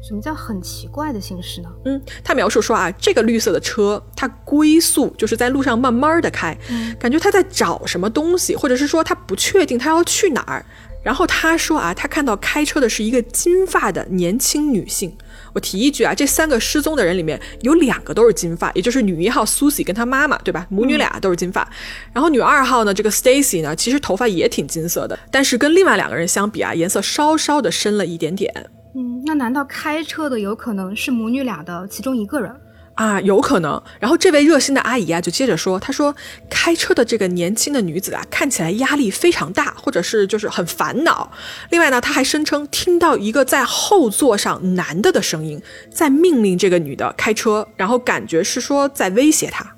[0.07, 1.69] 什么叫很奇怪的形式呢？
[1.85, 6.57] 嗯，他描述说啊，这个绿色的车，它龟速，就是在路上慢慢的开，
[6.97, 10.65] 感觉他在找什么东西，或者是说他不确定他要去哪儿。
[11.03, 15.17] 然后他说啊，他看到开车的是一个金发的年轻女性。
[15.53, 20.67] 我提一句啊，这三个失踪的人里面有两个都是金发，也就是女一号 Susie 跟她妈妈，对吧？
[20.69, 21.69] 母女俩都是金发。
[22.13, 28.53] 然后女二号呢，这个 Stacy 呢，其实头发也挺金色的，但是跟另外两个人相比啊，颜色稍稍的深了一点点。
[28.99, 32.51] 嗯，那难道开车的有可能是母女俩的其中一个人
[32.95, 33.21] 啊？
[33.21, 33.83] 有可能。
[34.01, 36.17] 然后这位热心的阿姨啊，就接着说，她说
[36.49, 41.31] 开车的这个年轻的女子啊，看起来压力非常大，或者是就是很烦恼。
[41.69, 45.61] 另外呢，她还声称听到一个在后座上男的的声音，
[45.93, 49.76] 在命令这个女的开车，然后感觉是说在威胁她。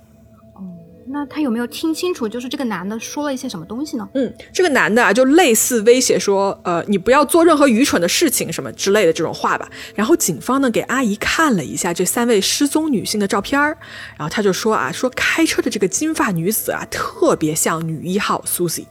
[1.10, 2.28] 那他有没有听清楚？
[2.28, 4.08] 就是这个男的说了一些什么东西呢？
[4.14, 9.68] 嗯，这个男的啊，就类似威胁说，呃，你不要做任何愚蠢的事情，什么之类的这种话吧。
[9.94, 13.76] 然后警方呢，给阿姨看了一下这三位失踪女性的照片儿，
[14.16, 18.86] 然后他就说啊，说开车的这个金发女子啊，特别像女一号 Susie。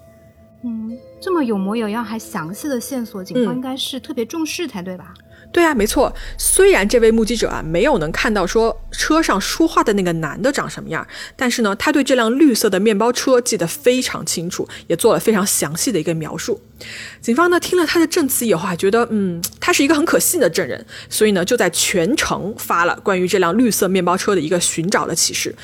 [0.64, 5.14] 嗯，这么有模有样还详细的线索，警方应该是特别重视才对吧？
[5.58, 6.14] 对啊，没错。
[6.38, 16.62] 虽然这位目击者啊没有能看到说车上说话的那个男的长什么样，但是呢，他对这辆绿色的面包车记得非常清楚，也做了非常详细的一个描述。
[17.20, 25.56] 警方呢听了他的证词以后啊，觉得嗯，他是一个很可信的证人，所以呢就在全城发了关于这辆绿色面包车的一个寻找的启事。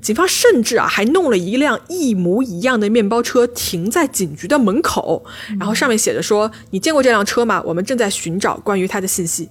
[0.00, 5.24] 警方甚至啊，还弄了一辆一模一样的面包车停在警局的门口，
[5.58, 7.62] 然后上面写着说：“你见过这辆车吗？
[7.64, 9.48] 我们正在寻找关于它的信息。”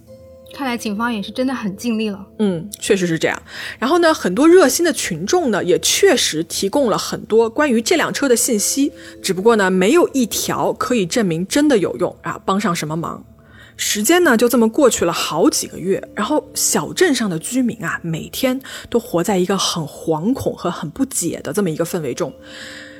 [0.51, 2.19] 看来警方也是真的很尽力了。
[2.39, 3.39] 嗯，确实是这样。
[3.77, 13.23] 然后呢，很多热心的群众呢，也确实提供了很多关于这辆车的信息，只不过呢，没有一条可以证明真的有用啊，帮上什么忙。
[13.81, 22.33] 时间呢就这么过去了好几个月，然后小镇上的居民啊，每天都活在一个很惶恐和很不解的这么一个氛围中。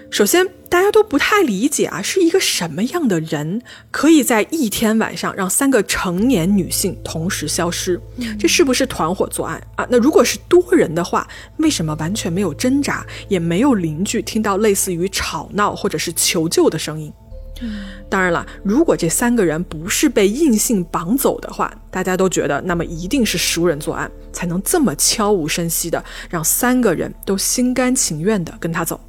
[0.10, 3.62] 首先，大家都不太理解啊，是一个什么样的人
[3.92, 8.00] 可以在一天晚上让三个成年女性同时消失？
[8.40, 9.86] 这是不是团伙作案啊？
[9.92, 17.14] 那如果是多人的话，为什么完全没有挣扎，也没有邻居听到类似于吵闹或者是求救的声音？
[18.10, 29.00] 当然了，如果这三个人不是被硬性绑走的话，大家都觉得那么一定是熟人作案，才能这么悄无声息的让三个人都心甘情愿的跟他走。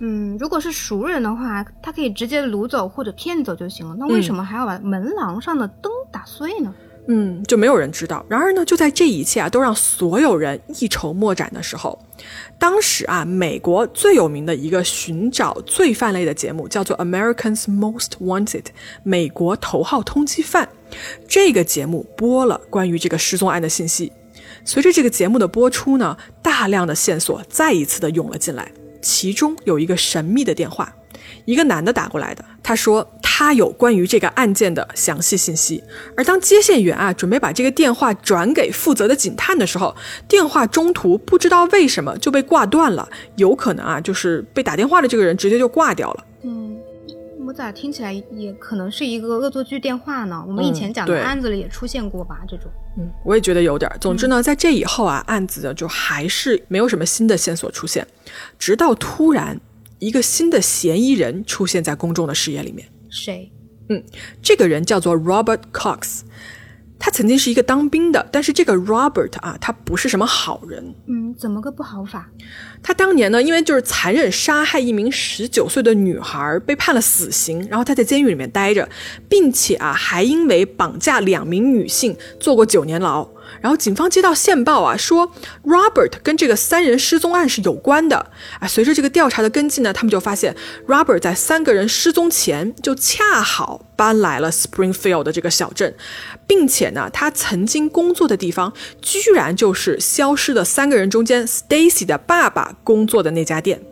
[0.00, 6.74] 嗯，如果是熟人的话，他可以直接掳走或者骗走就行了，那为什么还要把门廊上的灯打碎呢？
[6.74, 8.24] 嗯，嗯就没有人知道。
[8.28, 11.98] 然而呢，就在这一切啊都让所有人一筹莫展的时候，
[12.58, 18.62] 当时啊，美国最有名的一个寻找罪犯类的节目叫做《Americans Most Wanted》，
[19.02, 20.68] 美国头号通缉犯。
[21.26, 24.12] 这个节目播了关于这个失踪案的信息。
[24.64, 30.94] 随着这个节目的播出呢，大量的线索再一次的涌了进来，其中有一个神秘的电话。
[31.50, 35.82] 一个男的打过来的，他说他有关于这个案件的详细信息。
[36.16, 39.92] 而当接线员啊准备把这个电话转给负责的警探的时候，
[40.28, 43.08] 电话中途不知道为什么就被挂断了。
[43.34, 46.24] 有可能啊，就是被打电话的这个人直接就挂掉了。
[46.44, 46.78] 嗯，
[47.44, 50.44] 我咋听起来也可能是一个恶作剧电话呢？
[50.46, 52.38] 我们以前讲的案子里也出现过吧？
[52.46, 53.90] 这种，嗯，我也觉得有点。
[54.00, 58.06] 总之呢，在这以后啊，案子就还是没有什么新的线索出现，
[58.56, 59.60] 直到突然。
[60.00, 62.88] 一个新的嫌疑人出现在公众的视野里面。
[63.08, 63.52] 谁？
[63.88, 64.02] 嗯，
[64.42, 66.20] 这个人叫做 Robert Cox，
[66.98, 70.94] 他曾经是一个当兵的，但是这个 Robert 啊，他不是什么好人。
[71.06, 72.30] 嗯，怎么个不好法？
[72.82, 78.88] 他当年呢，因为就是残忍杀害一名十九岁的女孩，被判了死刑，然后他在监狱里面待着，
[79.28, 83.28] 并且啊，还因为绑架两名女性坐过九年牢。
[83.60, 85.30] 然后警方接到线报啊，说
[85.64, 88.66] Robert 跟这个三人失踪案是有关的啊。
[88.66, 95.94] 随着这个调查的跟进呢，他们就发现 Robert 在三个人失踪前就恰好搬来了 Springfield 的这个小镇，
[96.46, 103.82] 并且呢，他曾经工作的地方居然就是消失的三个人中间 Stacy 的爸爸工作的那家店。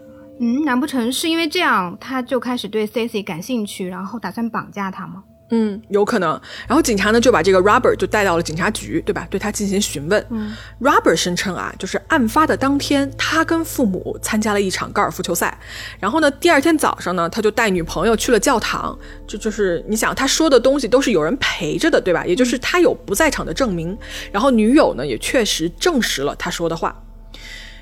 [0.40, 5.24] 嗯，难不成是因为这样他就开始对 Stacy 感兴趣，然后打算绑架他吗？
[5.50, 6.38] 嗯，有可能。
[6.66, 9.26] 然后警察呢就把这个 Robert 就带到了警察局，对吧？
[9.30, 10.22] 对他进行询问。
[10.78, 15.58] Robert 声称啊，就是案发的当天，他跟父母参加了一场高尔夫球赛。
[15.98, 18.94] 然后呢，第二天早上呢，他就带女朋友去了教堂。
[19.26, 22.26] 就就是你想，他说的东西都是有人陪着的，对吧？
[22.26, 23.96] 也就是他有不在场的证明。
[24.30, 26.94] 然后女友呢也确实证实了他说的话。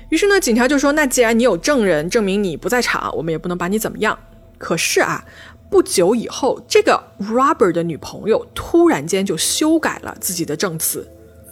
[0.07, 4.17] 于是呢，警察就说：“那既然你有证人证明你不在场，我们也不能把你怎么样。”
[4.57, 5.25] 可是啊。
[5.69, 11.07] 不久以后，这个 Robert 的女朋友突然间就修改了自己的证词，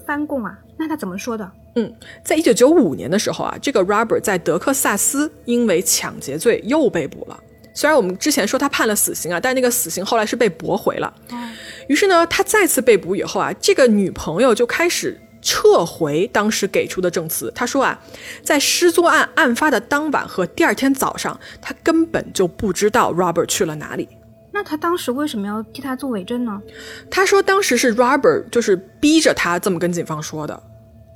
[0.05, 0.57] 翻供啊？
[0.77, 1.51] 那他怎么说的？
[1.75, 7.37] 嗯，在一九九五年的时候啊，这个 Robert 在德克萨斯因为抢劫罪又被捕了。
[7.73, 11.13] 虽然我们之前说他判了死刑啊，但那个死刑后来是被驳回了。
[11.89, 15.19] 于是呢，他再次被捕以后啊，这个女朋友就开始。
[15.45, 17.51] 撤回当时给出的证词。
[17.55, 18.01] 他说啊，
[18.43, 24.09] 在失踪案案发的当晚和第二天早上，他根本就不知道 Robert 去了哪里。
[24.51, 26.59] 那他当时为什么要替他做伪证呢？
[27.11, 30.63] 他说当时是 Robert 就是逼着他这么跟警方说的。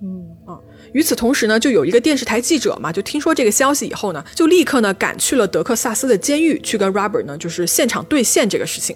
[0.04, 0.60] 嗯啊。
[0.94, 8.96] 与此同时呢，就有一个电视台记者嘛，就听说这个消息以后呢，就立刻呢赶去了德克萨斯的监狱，去跟 Robert 呢就是现场兑现这个事情。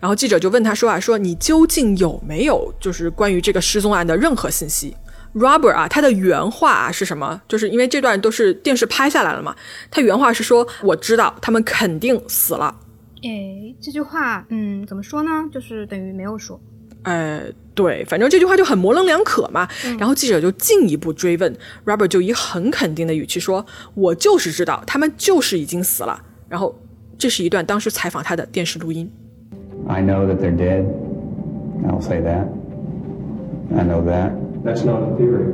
[0.00, 4.96] 然后记者就问他说啊，说你究竟有没有就是关于这个失踪案的任何信息
[5.34, 7.40] Robert 啊，他的原话啊是什么？
[7.46, 9.54] 就是因为这段都是电视拍下来了嘛。
[9.90, 12.74] 他原话是说：“我知道他们肯定死了。”
[13.22, 15.30] 哎，这句话，嗯，怎么说呢？
[15.52, 16.60] 就是等于没有说。
[17.02, 19.68] 呃，对，反正这句话就很模棱两可嘛。
[19.98, 26.76] 然后记者就进一步追问，Robert 就以很肯定的语气说：“我就是知道他们就是已经死了。”然后
[27.16, 29.10] 这是一段当时采访他的电视录音。
[29.90, 30.86] I know that they're dead.
[31.88, 32.46] I'll say that.
[33.76, 34.30] I know that.
[34.64, 35.52] That's not a theory.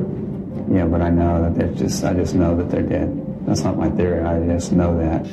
[0.70, 3.09] Yeah, but I know that they're just, I just know that they're dead.
[3.46, 4.20] That's not my theory.
[4.22, 5.25] I just know that.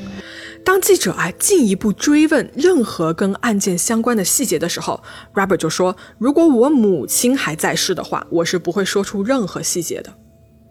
[0.63, 5.01] 当记者啊进一步追问任何跟案件相关的细节的时候
[5.33, 10.13] ，Robert 就说：“如果我母亲还在世的话，我是不会说出任何细节的。”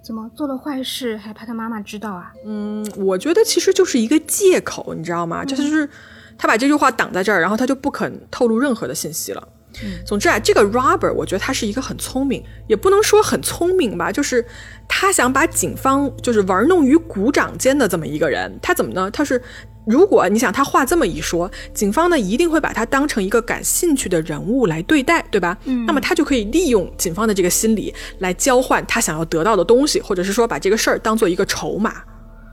[0.02, 2.32] 怎么做了坏事还怕他妈妈知道啊？
[2.46, 5.44] 嗯，我觉得其实就是一个借口，你知道吗？
[5.44, 5.88] 就是
[6.42, 9.48] 他把这句话挡在这儿，然后他就不肯透露任何的信息了。
[10.04, 14.44] 总之啊，这个 Robert 我觉得他是一个很聪明，也不能说很聪明吧，就是
[14.88, 18.58] 他想把警方就是玩弄于股掌间的这么一个人。
[18.60, 19.08] 他怎么呢？
[19.12, 19.40] 他是
[19.86, 25.56] 如果你想他话这么一说，警方呢一定会把他当成一个感兴趣的人物来对待，对吧？
[25.66, 32.02] 嗯，那么他就可以利用警方的这个心理来交换他想要得到的东西，或者是说把这个事儿当做一个筹码。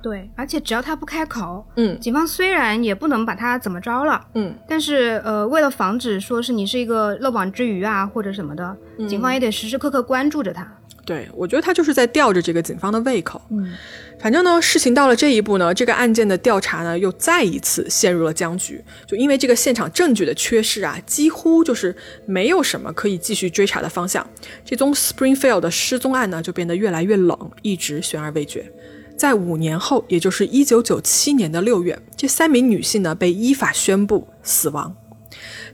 [0.01, 10.65] 对，而且只要他不开口，嗯，警方虽然也不能把他怎么着了，嗯，但是呃，为了防止说是你是一个漏网之鱼啊或者什么的，警方也得时时刻刻关注着他。
[11.05, 13.41] 对，我觉得他就是在吊着这个警方的胃口。
[13.49, 13.73] 嗯，
[14.19, 21.95] 反正呢，事情到了这一步呢，这个案件的调查呢又再一次陷入了僵局，就因为这个现场证据的缺失啊，几乎就是
[22.27, 24.25] 没有什么可以继续追查的方向。
[24.63, 28.71] 这宗 Springfield 的失踪案呢就变得越来越冷，一直悬而未决。
[29.19, 34.95] 在五年后，也就是一九九七年的六月，这三名女性呢被依法宣布死亡，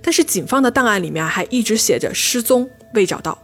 [0.01, 3.37] 但是警方的档案里面还一直写着失踪未找到。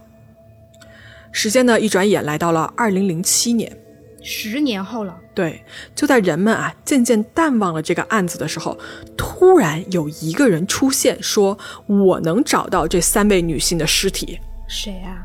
[1.30, 3.78] 时间呢一转眼来到了二零零七年，
[4.24, 5.16] 十年后了。
[5.34, 8.76] 对，就在人们啊渐渐淡忘了这个案子的时候，
[9.16, 14.40] 突然有一个人出现，说我能找到这三位女性的尸体。
[14.68, 15.22] 谁啊？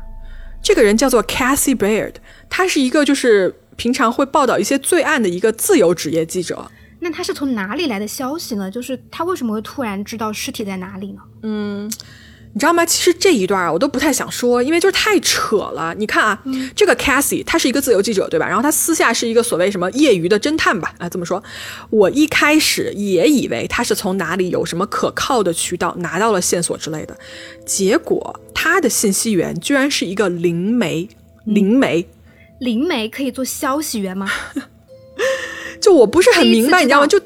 [0.62, 2.14] 这个人叫做 Cassie Baird，
[2.48, 3.56] 他是一个就是。
[3.78, 8.68] 平常会报道一些罪案的一个自由职业记者，那他是从哪里来的消息呢？
[8.68, 11.20] 就是他为什么会突然知道尸体在哪里呢？
[11.42, 11.86] 嗯，
[12.52, 12.84] 你知道吗？
[12.84, 15.94] 其实这一段啊，我都不太想说，因为就是太扯了。
[15.96, 16.42] 你看啊，
[16.74, 18.48] 这个 Cassie 他是一个自由记者，对吧？
[18.48, 20.92] 然后他私下是一个所谓什么业余的侦探吧？
[20.98, 21.40] 啊，这么说，
[21.90, 27.16] 我一开始也以为他是从哪里有什么可靠的渠道拿到了线索之类的，
[27.64, 31.08] 结果他的信息源居然是一个灵媒，
[31.44, 32.08] 灵媒。
[32.60, 34.28] 灵媒可以做消息源吗？
[35.80, 37.06] 就我不是很明白，你知道吗？
[37.06, 37.20] 就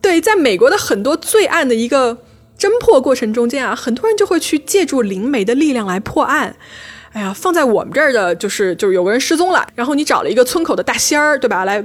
[0.00, 2.16] 对，在美国的很多罪案的一个
[2.58, 6.56] 侦破过程中间啊，很多人就会去借助灵媒的力量来破案。
[7.12, 11.64] 哎呀，放在我们这儿的就是就是有个人失踪了，然后你找了一个村口的大仙儿，对吧？
[11.64, 11.80] 来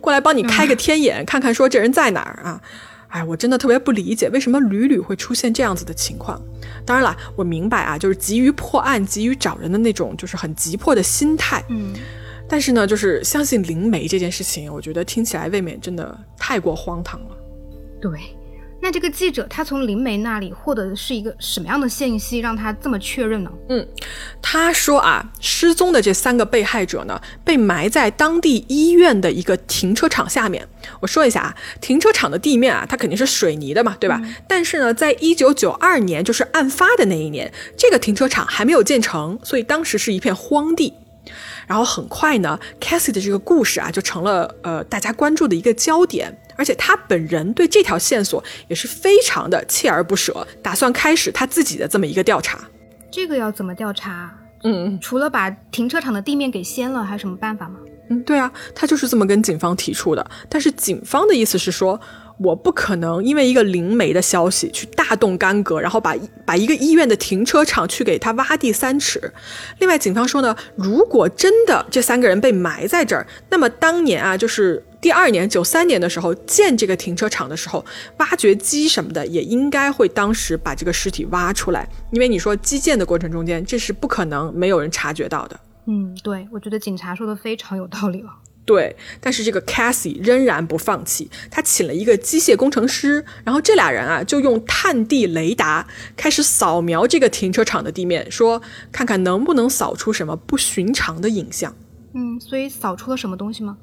[0.00, 2.60] 过来帮你开个天眼，看看说这人在哪儿啊？
[3.08, 6.40] 哎，我真的特别不理解，为什么屡屡会出现这样子的情况。
[6.84, 11.64] 当然了，我明白啊，就是急于破案、急于找人的那种，就是很急迫的心态。
[11.68, 11.94] 嗯，
[12.48, 17.36] 但是呢，就是相信灵媒这件事情，我觉得听起来未免真的太过荒唐了。
[18.00, 18.10] 对。
[18.80, 23.50] 那这个记者他从灵媒那里获得的是一个什么样的信息，让他这么确认呢？
[23.68, 23.86] 嗯，
[24.40, 30.66] 他说啊，失踪的这三个被害者呢，被埋在当地医院的一个停车场下面。
[31.00, 34.22] 我说一下啊，停车场的地面啊，它肯定是水泥的嘛，对吧？
[34.46, 40.94] 但是呢，在一九九二年，就是案发的那一年，这个停车场还没有建成，所以当时是一片荒地。
[41.66, 46.34] 然后很快呢，Cassie 的这个故事啊，就成了呃大家关注的一个焦点。
[46.58, 52.58] 而且他本人对这条线索也是非常的锲而不舍，打算开始他自己的这么一个调查。
[53.10, 54.36] 这个要怎么调查？
[54.64, 57.78] 嗯，除了把停车场的地面给掀了，还有什么办法吗？
[58.10, 60.30] 嗯，对啊，他就是这么跟警方提出的。
[60.48, 61.98] 但是警方的意思是说。
[62.40, 66.14] 我不可能因为一个灵媒的消息去大动干戈，然后把
[66.46, 69.32] 把一个医院的停车场去给他挖地三尺。
[69.80, 77.84] 另外，警方说呢，如果真的这三个人被埋在这儿，那么当年啊，就是第二年九三年的时候建这个停车场的时候，
[78.18, 85.60] 挖掘机什么的也应该会当时把这个尸体挖出来，因为你说基建的过程中间，这是不可能没有人察觉到的。
[85.86, 88.30] 嗯，对，我觉得警察说的非常有道理了。
[88.66, 98.60] 对，但是这个 Cassie 仍然不放弃，他请了一个机械工程师，然后这俩人啊就用探地雷达开始扫描这个停车场的地面，说
[98.92, 101.74] 看看能不能扫出什么不寻常的影像。
[102.12, 103.78] 嗯，所以扫出了什么东西吗？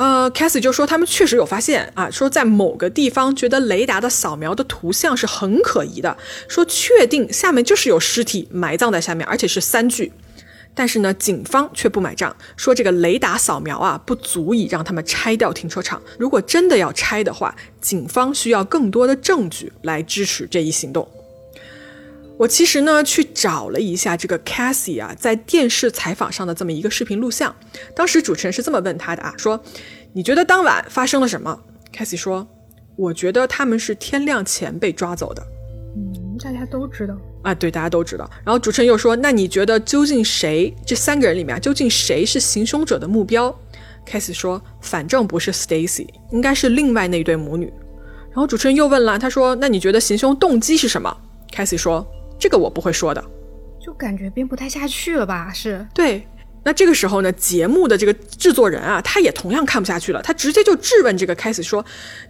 [0.00, 6.16] 呃，Cassie 就说他们确实有发现啊，说在某个地方觉得雷达的扫描的图像是很可疑的，
[6.48, 10.10] 说确定下面就是有尸体埋葬在下面，而且是三具。
[10.74, 16.00] 但是呢，警方却不买账，说这个雷达扫描啊不足以让他们拆掉停车场。
[16.18, 21.06] 如果真的要拆的话，警方需要更多的证据来支持这一行动。
[22.40, 27.54] 我其实呢去找了一下这个 Cassie 啊在电视采访上的这么一个视频录像，
[27.94, 29.62] 当时主持人是这么问他的啊，说
[30.14, 31.60] 你觉得当晚发生了什么
[31.92, 32.48] ？Cassie 说，
[32.96, 35.42] 我觉得他们是天亮前被抓走的。
[35.94, 37.14] 嗯，大家都知道。
[37.42, 38.26] 啊，对，大家都知道。
[38.42, 40.74] 然后主持人又说：“那你觉得究竟谁？
[40.86, 43.54] 这三个人里面究竟谁是行凶者的目标
[44.06, 47.70] ？”？Cassie 说：“反正不是 Stacy，应该是另外那对母女。”
[48.32, 51.14] 然后主持人又问了，他说：“那你觉得行凶动机是什么？”
[51.52, 52.06] 凯西说
[52.40, 53.22] ：“这个我不会说的。”
[53.78, 55.52] 就感觉编不太下去了吧？
[55.54, 56.26] 是对。
[56.62, 61.82] 那这个时候呢，节目的这个制作人啊，他也同样看不下去了，他直接就质问这个凯西说：“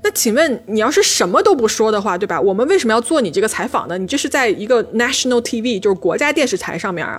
[0.04, 2.40] 那请问你要是什么都不说的话，对吧？
[2.40, 3.98] 我们为什么要做你这个采访呢？
[3.98, 7.18] 你这是在一个 national TV，就是国家电视台上面啊。”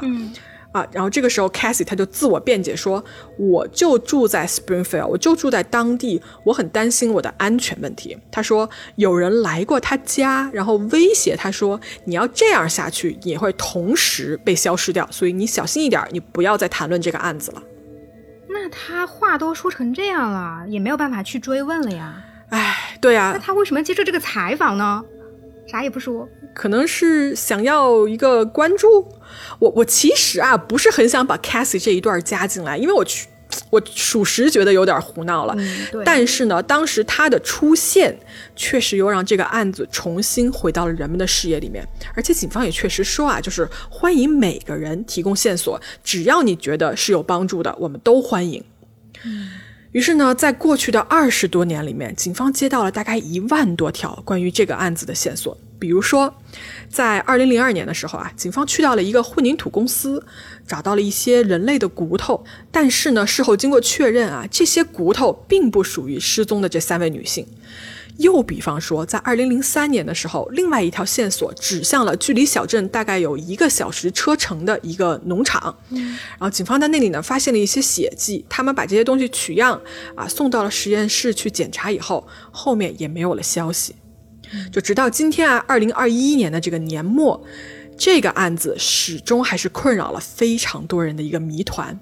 [0.71, 3.03] 啊，然后这个时候，Cassie 他就自我辩解说
[3.37, 17.61] ：“我就住在 Springfield，我就住在当地，我很担心我的安全问题。”他说：“有人来过他家，然后威胁他说，你要这样下去，也会同时被消失掉，所以你小心一点，你不要再谈论这个案子了。”
[18.47, 22.23] 那他话都说成这样了，也没有办法去追问了呀。
[22.49, 23.31] 哎，对呀。
[23.33, 25.03] 那他为什么接受这个采访呢？
[25.71, 26.27] 啥也不说。
[26.53, 29.07] 可能是想要一个关注，
[29.59, 33.27] 我我其实啊不是很想把 Cassie 这一段加进来，因为我去
[33.69, 35.55] 我属实觉得有点胡闹了。
[36.05, 38.17] 但是呢，当时他的出现
[38.55, 48.63] 确实又让这个案子重新回到了人们的视野里面，而且警方也确实说啊，就是欢迎每个人提供线索，只要你觉得是有帮助的，我们都欢迎。
[49.91, 55.57] 于是呢，在过去的二十多年里面，警方接到了大概一万多条关于这个案子的线索。
[55.77, 56.33] 比如说，
[56.89, 60.23] 在二零零二年的时候啊，警方去到了一个混凝土公司，
[60.65, 62.45] 找到了一些人类的骨头。
[62.71, 67.45] 但是呢，事后经过确认啊，这些骨头并不属于失踪的这三位女性。
[68.17, 75.75] 又比方说，在二零零三年的时候，另外一条线索指向了距离小镇大概有一个小时车程的一个农场。
[75.89, 79.81] 然后警方在那里呢发现了一些血迹，他们把这些东西取样
[80.15, 83.95] 啊送到了实验室去检查以后，后面也没有了消息。
[84.71, 87.41] 就直到今天啊，二零二一年的这个年末，
[87.97, 91.97] 这个案子始终还是困扰了非常多人的一个谜团。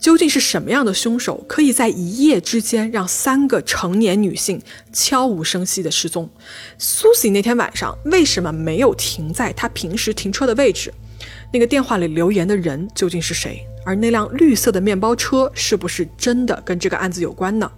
[0.00, 4.60] 究竟是什么样的凶手，可以在一夜之间让三个成年女性
[4.94, 6.30] 悄无声息的失踪
[6.78, 10.92] ？Susie 那天晚上为什么没有停在她平时停车的位置？
[11.52, 13.62] 那个电话里留言的人究竟是谁？
[13.84, 17.70] 而那辆绿色的面包车是不是真的跟这个案子有关呢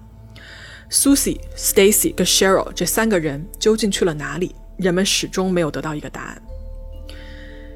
[0.93, 4.55] ？Susie、Stacy 跟 Cheryl 这三个人究竟去了哪里？
[4.77, 6.43] 人们始终没有得到一个答案。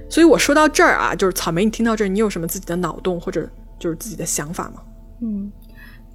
[0.09, 3.49] 所以我说到这儿啊，就是草莓，你听到这儿，你有什么自己的脑洞或者
[3.79, 4.83] 就是自己的想法嘛？
[5.23, 5.51] 嗯，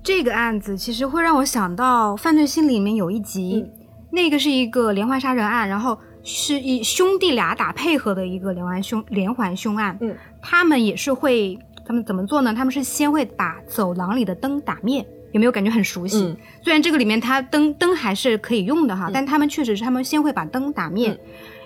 [0.03, 3.65] 这个案子其实会让我想到《犯罪心理》里面有一集，
[4.11, 9.97] 那个是一个连环杀人案，然后是以兄弟俩打配合的一个连环凶连环凶案。
[10.01, 12.53] 嗯，他们也是会，他们怎么做呢？
[12.53, 15.05] 他们是先会把走廊里的灯打灭。
[15.31, 16.35] 有没有感觉很熟悉？
[16.61, 21.17] 虽然这个里面它灯灯还是可以用的哈，但他们确实是他们先会把灯打灭。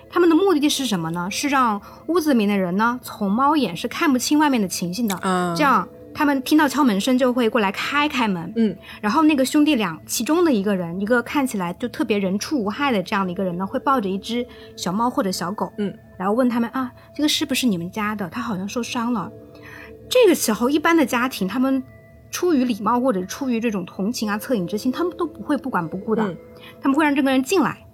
[0.08, 1.28] 他们的目的是什么呢？
[1.30, 5.18] 是让屋子里面的人呢从猫眼是看不清外面的情形的。
[5.22, 8.50] 嗯这样他们听到敲门声就会过来开开门。
[8.56, 14.46] 嗯，然后那个兄弟俩其中的一个人，一个看起来就特别人畜无害的这样的一个人呢，会抱着一只
[14.76, 15.70] 小猫或者小狗。
[15.76, 18.28] 嗯，然后问他们啊，这个是不是你们家的？
[18.30, 19.30] 他好像受伤了。
[20.08, 21.82] 这个时候，一般的家庭他们。
[22.28, 26.36] 出于礼貌或者出于这种同情啊、恻隐之心，他们都不会不管不顾的，
[26.82, 27.85] 他们会让这个人进来，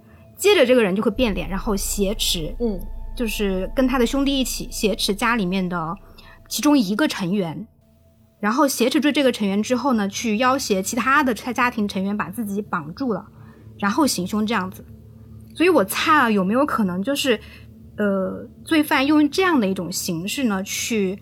[0.43, 2.77] 接着这个人就会变脸，然后挟持，嗯，
[3.15, 5.97] 就是跟他的兄弟一起挟持家里面的
[6.49, 7.65] 其中一个成员，
[8.41, 13.25] 然后挟持住这个成员之后呢，去要挟其他的他家庭成员把自己绑住了，
[13.79, 14.85] 然后行凶这样子。
[15.55, 17.39] 所以我猜啊，有没有可能就是，
[17.97, 21.17] 呃，罪犯用这样的一种形式呢，去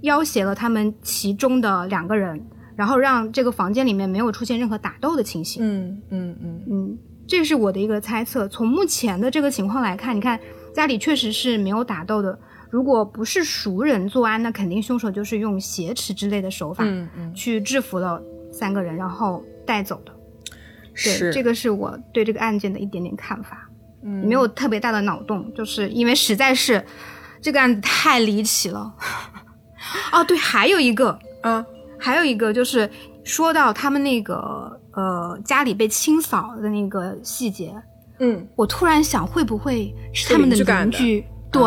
[0.00, 2.44] 要挟了他们其中的两个人。
[2.74, 5.64] 然后让这个房间里面没有出现任何打斗的情形。
[5.64, 8.46] 嗯嗯嗯嗯，这是我的一个猜测。
[8.48, 10.38] 从目前的这个情况来看，你看
[10.74, 12.38] 家里确实是没有打斗的。
[12.70, 18.22] 如果不是熟人作案，那肯定凶手就是用挟持之类的手法，嗯嗯，去制服了
[18.52, 20.12] 三个人，然后带走的。
[20.94, 23.68] 是，这个是我对这个案件的一点点看法。
[24.02, 26.84] 嗯，没有特别大的脑洞，就是因为实在是
[27.40, 28.94] 这个案子太离奇了。
[30.12, 31.64] 哦，对，还有一个嗯。
[31.98, 32.88] 还有一个就是
[33.24, 37.72] 说到他们那个呃家里被清扫的那个细节，
[38.18, 41.24] 嗯，我突然想会不会是他们的邻居？
[41.52, 41.62] 对，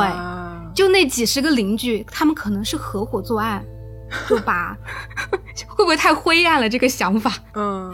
[0.76, 3.64] 就那几十个邻居，他们可能是合伙作案，
[4.28, 4.78] 就把
[5.68, 6.68] 会不会太灰暗了？
[6.68, 7.94] 这个想法，嗯。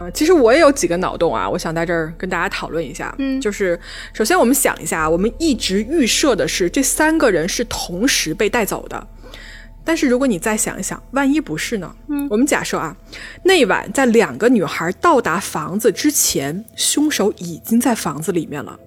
[0.00, 3.12] 呃，其实我也有几个脑洞啊，我想在这儿跟大家讨论一下。
[3.18, 3.76] 嗯，就是
[4.12, 9.08] 首先我们想一下，我们一直预设的是这三个人是同时被带走的，
[9.88, 11.90] 但是如果你再想一想，万一不是呢？
[12.10, 12.94] 嗯，我们假设啊，
[13.44, 18.78] 那晚在两个女孩到达房子之前，凶手已经在房子里面了。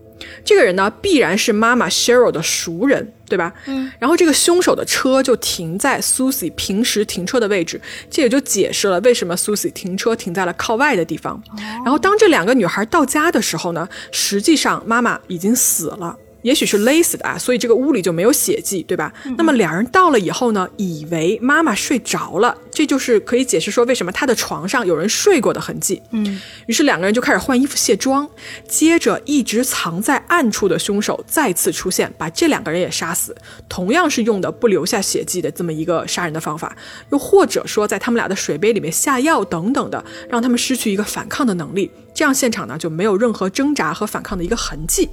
[0.46, 3.52] 这个人呢，必然是妈妈 Cheryl 的熟人，对吧？
[3.66, 3.92] 嗯。
[3.98, 7.82] 然后这个凶手的车就停在 Susie 平时停车的位置，
[8.12, 11.42] 这也就解释了为什么 Susie 停车停在了靠外的地方。
[11.84, 16.16] 然后当这两个女孩到家的时候呢，实际上妈妈已经死了。
[16.42, 19.14] 也许是勒死的啊，所以这个屋里就没有血迹，对吧？
[19.38, 26.02] 那么两人到了以后呢，以为妈妈睡着了，这就是可以解释说为什么她的床上有人睡过的痕迹。
[26.12, 28.28] 嗯，于是两个人就开始换衣服卸妆，
[28.68, 33.36] 接着一直藏在暗处的凶手再次出现，把这两个人也杀死，
[33.70, 36.76] 同样是用的不留下血迹的这么一个杀人的方法，
[37.12, 41.92] 又或者说在他们俩的水杯里面下药等等的，让他们失去一个反抗的能力，
[42.22, 45.10] 这样现场呢就没有任何挣扎和反抗的一个痕迹。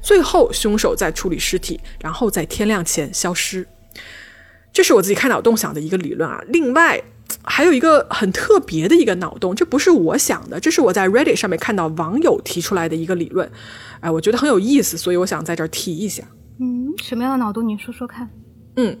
[0.00, 3.68] 最后，凶手在处理尸体，然后在天亮前消失。
[4.72, 6.42] 这是我自己开脑洞想的一个理论啊。
[6.48, 7.02] 另外，
[7.42, 13.52] 还有一个很特别的一个脑洞，这不是我想的，这是我在 Reddit 上面看到网友提出来的一个理论。
[14.00, 16.24] 哎，我觉得很有意思，所以我想在这儿提一下。
[16.60, 17.68] 嗯，什么样的脑洞？
[17.68, 18.26] 你说说看。
[18.76, 18.98] 嗯。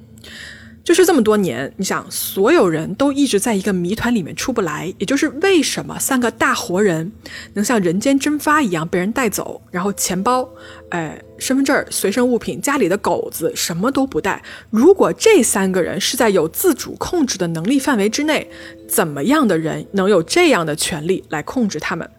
[0.88, 7.12] 就是这么多年，你想，所有人都一直在一个谜团里面出不来，也就是为什么三个大活人
[7.52, 10.48] 能像人间蒸发一样被人带走，然后钱包、
[10.88, 14.42] 哎，身份证、随身物品、家里的狗子什么都不带。
[14.70, 18.50] 如果这三个人是在有自主控制的能力范围之内，
[18.88, 22.10] 怎么样的人能有这样的权利来控制他们？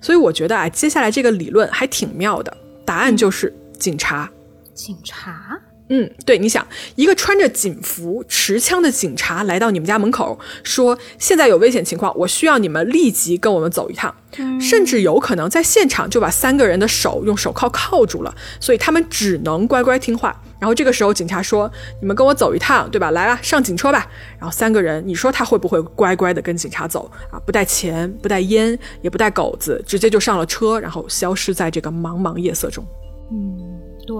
[0.00, 4.28] 所以我觉得啊，接下来这个理论还挺妙的，答案就是警察。
[4.74, 5.56] 警察。
[5.92, 6.64] 嗯，对，你想
[6.94, 14.14] 一个穿着警服、持枪的警察来到你们家门口，说现在有危险情况，我需要你们立即跟我们走一趟，
[14.60, 20.40] 甚至有可能在现场就把三个人的手用手铐铐住了，所以他们只能乖乖听话。
[20.60, 21.68] 然后这个时候警察说
[22.00, 23.10] ：“你们跟我走一趟，对吧？
[23.10, 24.06] 来吧，上警车吧。”
[24.38, 27.40] 然后三个人，你说他会不会乖乖的跟警察走啊？
[27.44, 32.84] 不带钱，不带烟，也不带狗子，直接就上了车，然后消失在这个茫茫夜色中。
[33.32, 33.58] 嗯，
[34.06, 34.16] 对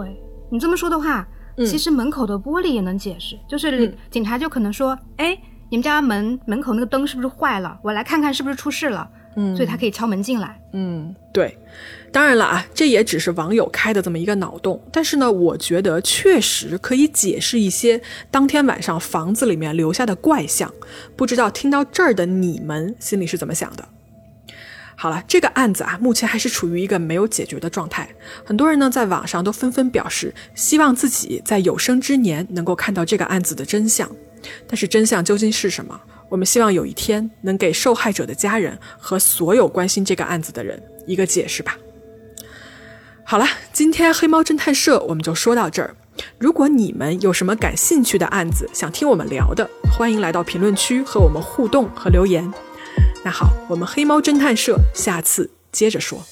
[0.51, 1.29] 你这么说的话。
[1.67, 5.37] 其实门口的玻璃也能解释，就是警察就可能说：“哎，
[5.69, 7.79] 你们家门门口那个灯是不是坏了？
[7.83, 10.61] 我来看看是不是出事了。”嗯，所以他可以敲门进来。
[10.73, 11.57] 嗯，对。
[12.11, 20.69] 当然了啊，这也只是网友开的这么一个脑洞，但是呢，我觉得确实可以解释一些当天晚上房子里面留下的怪象。
[21.15, 23.89] 不知道听到这儿的你们心里是怎么想的？
[25.03, 28.07] 好了，这个案子啊，目前还是处于一个没有解决的状态。
[28.45, 34.07] 很多人呢，在网上都纷纷表示，希望自己在有生之年能够看到这个案子的真相。
[34.67, 35.99] 但是真相究竟是什么？
[36.29, 41.79] 我们希望有一天能给受害者的家人和所有关心这个案子的人一个解释吧。
[43.25, 45.97] 好了，今天黑猫侦探社我们就说到这儿。
[46.37, 52.53] 如果你们有什么感兴趣的案子想听我们聊的，欢迎来到评论区和我们互动和留言。
[53.23, 56.25] 那好，我们黑猫侦探社下次接着说。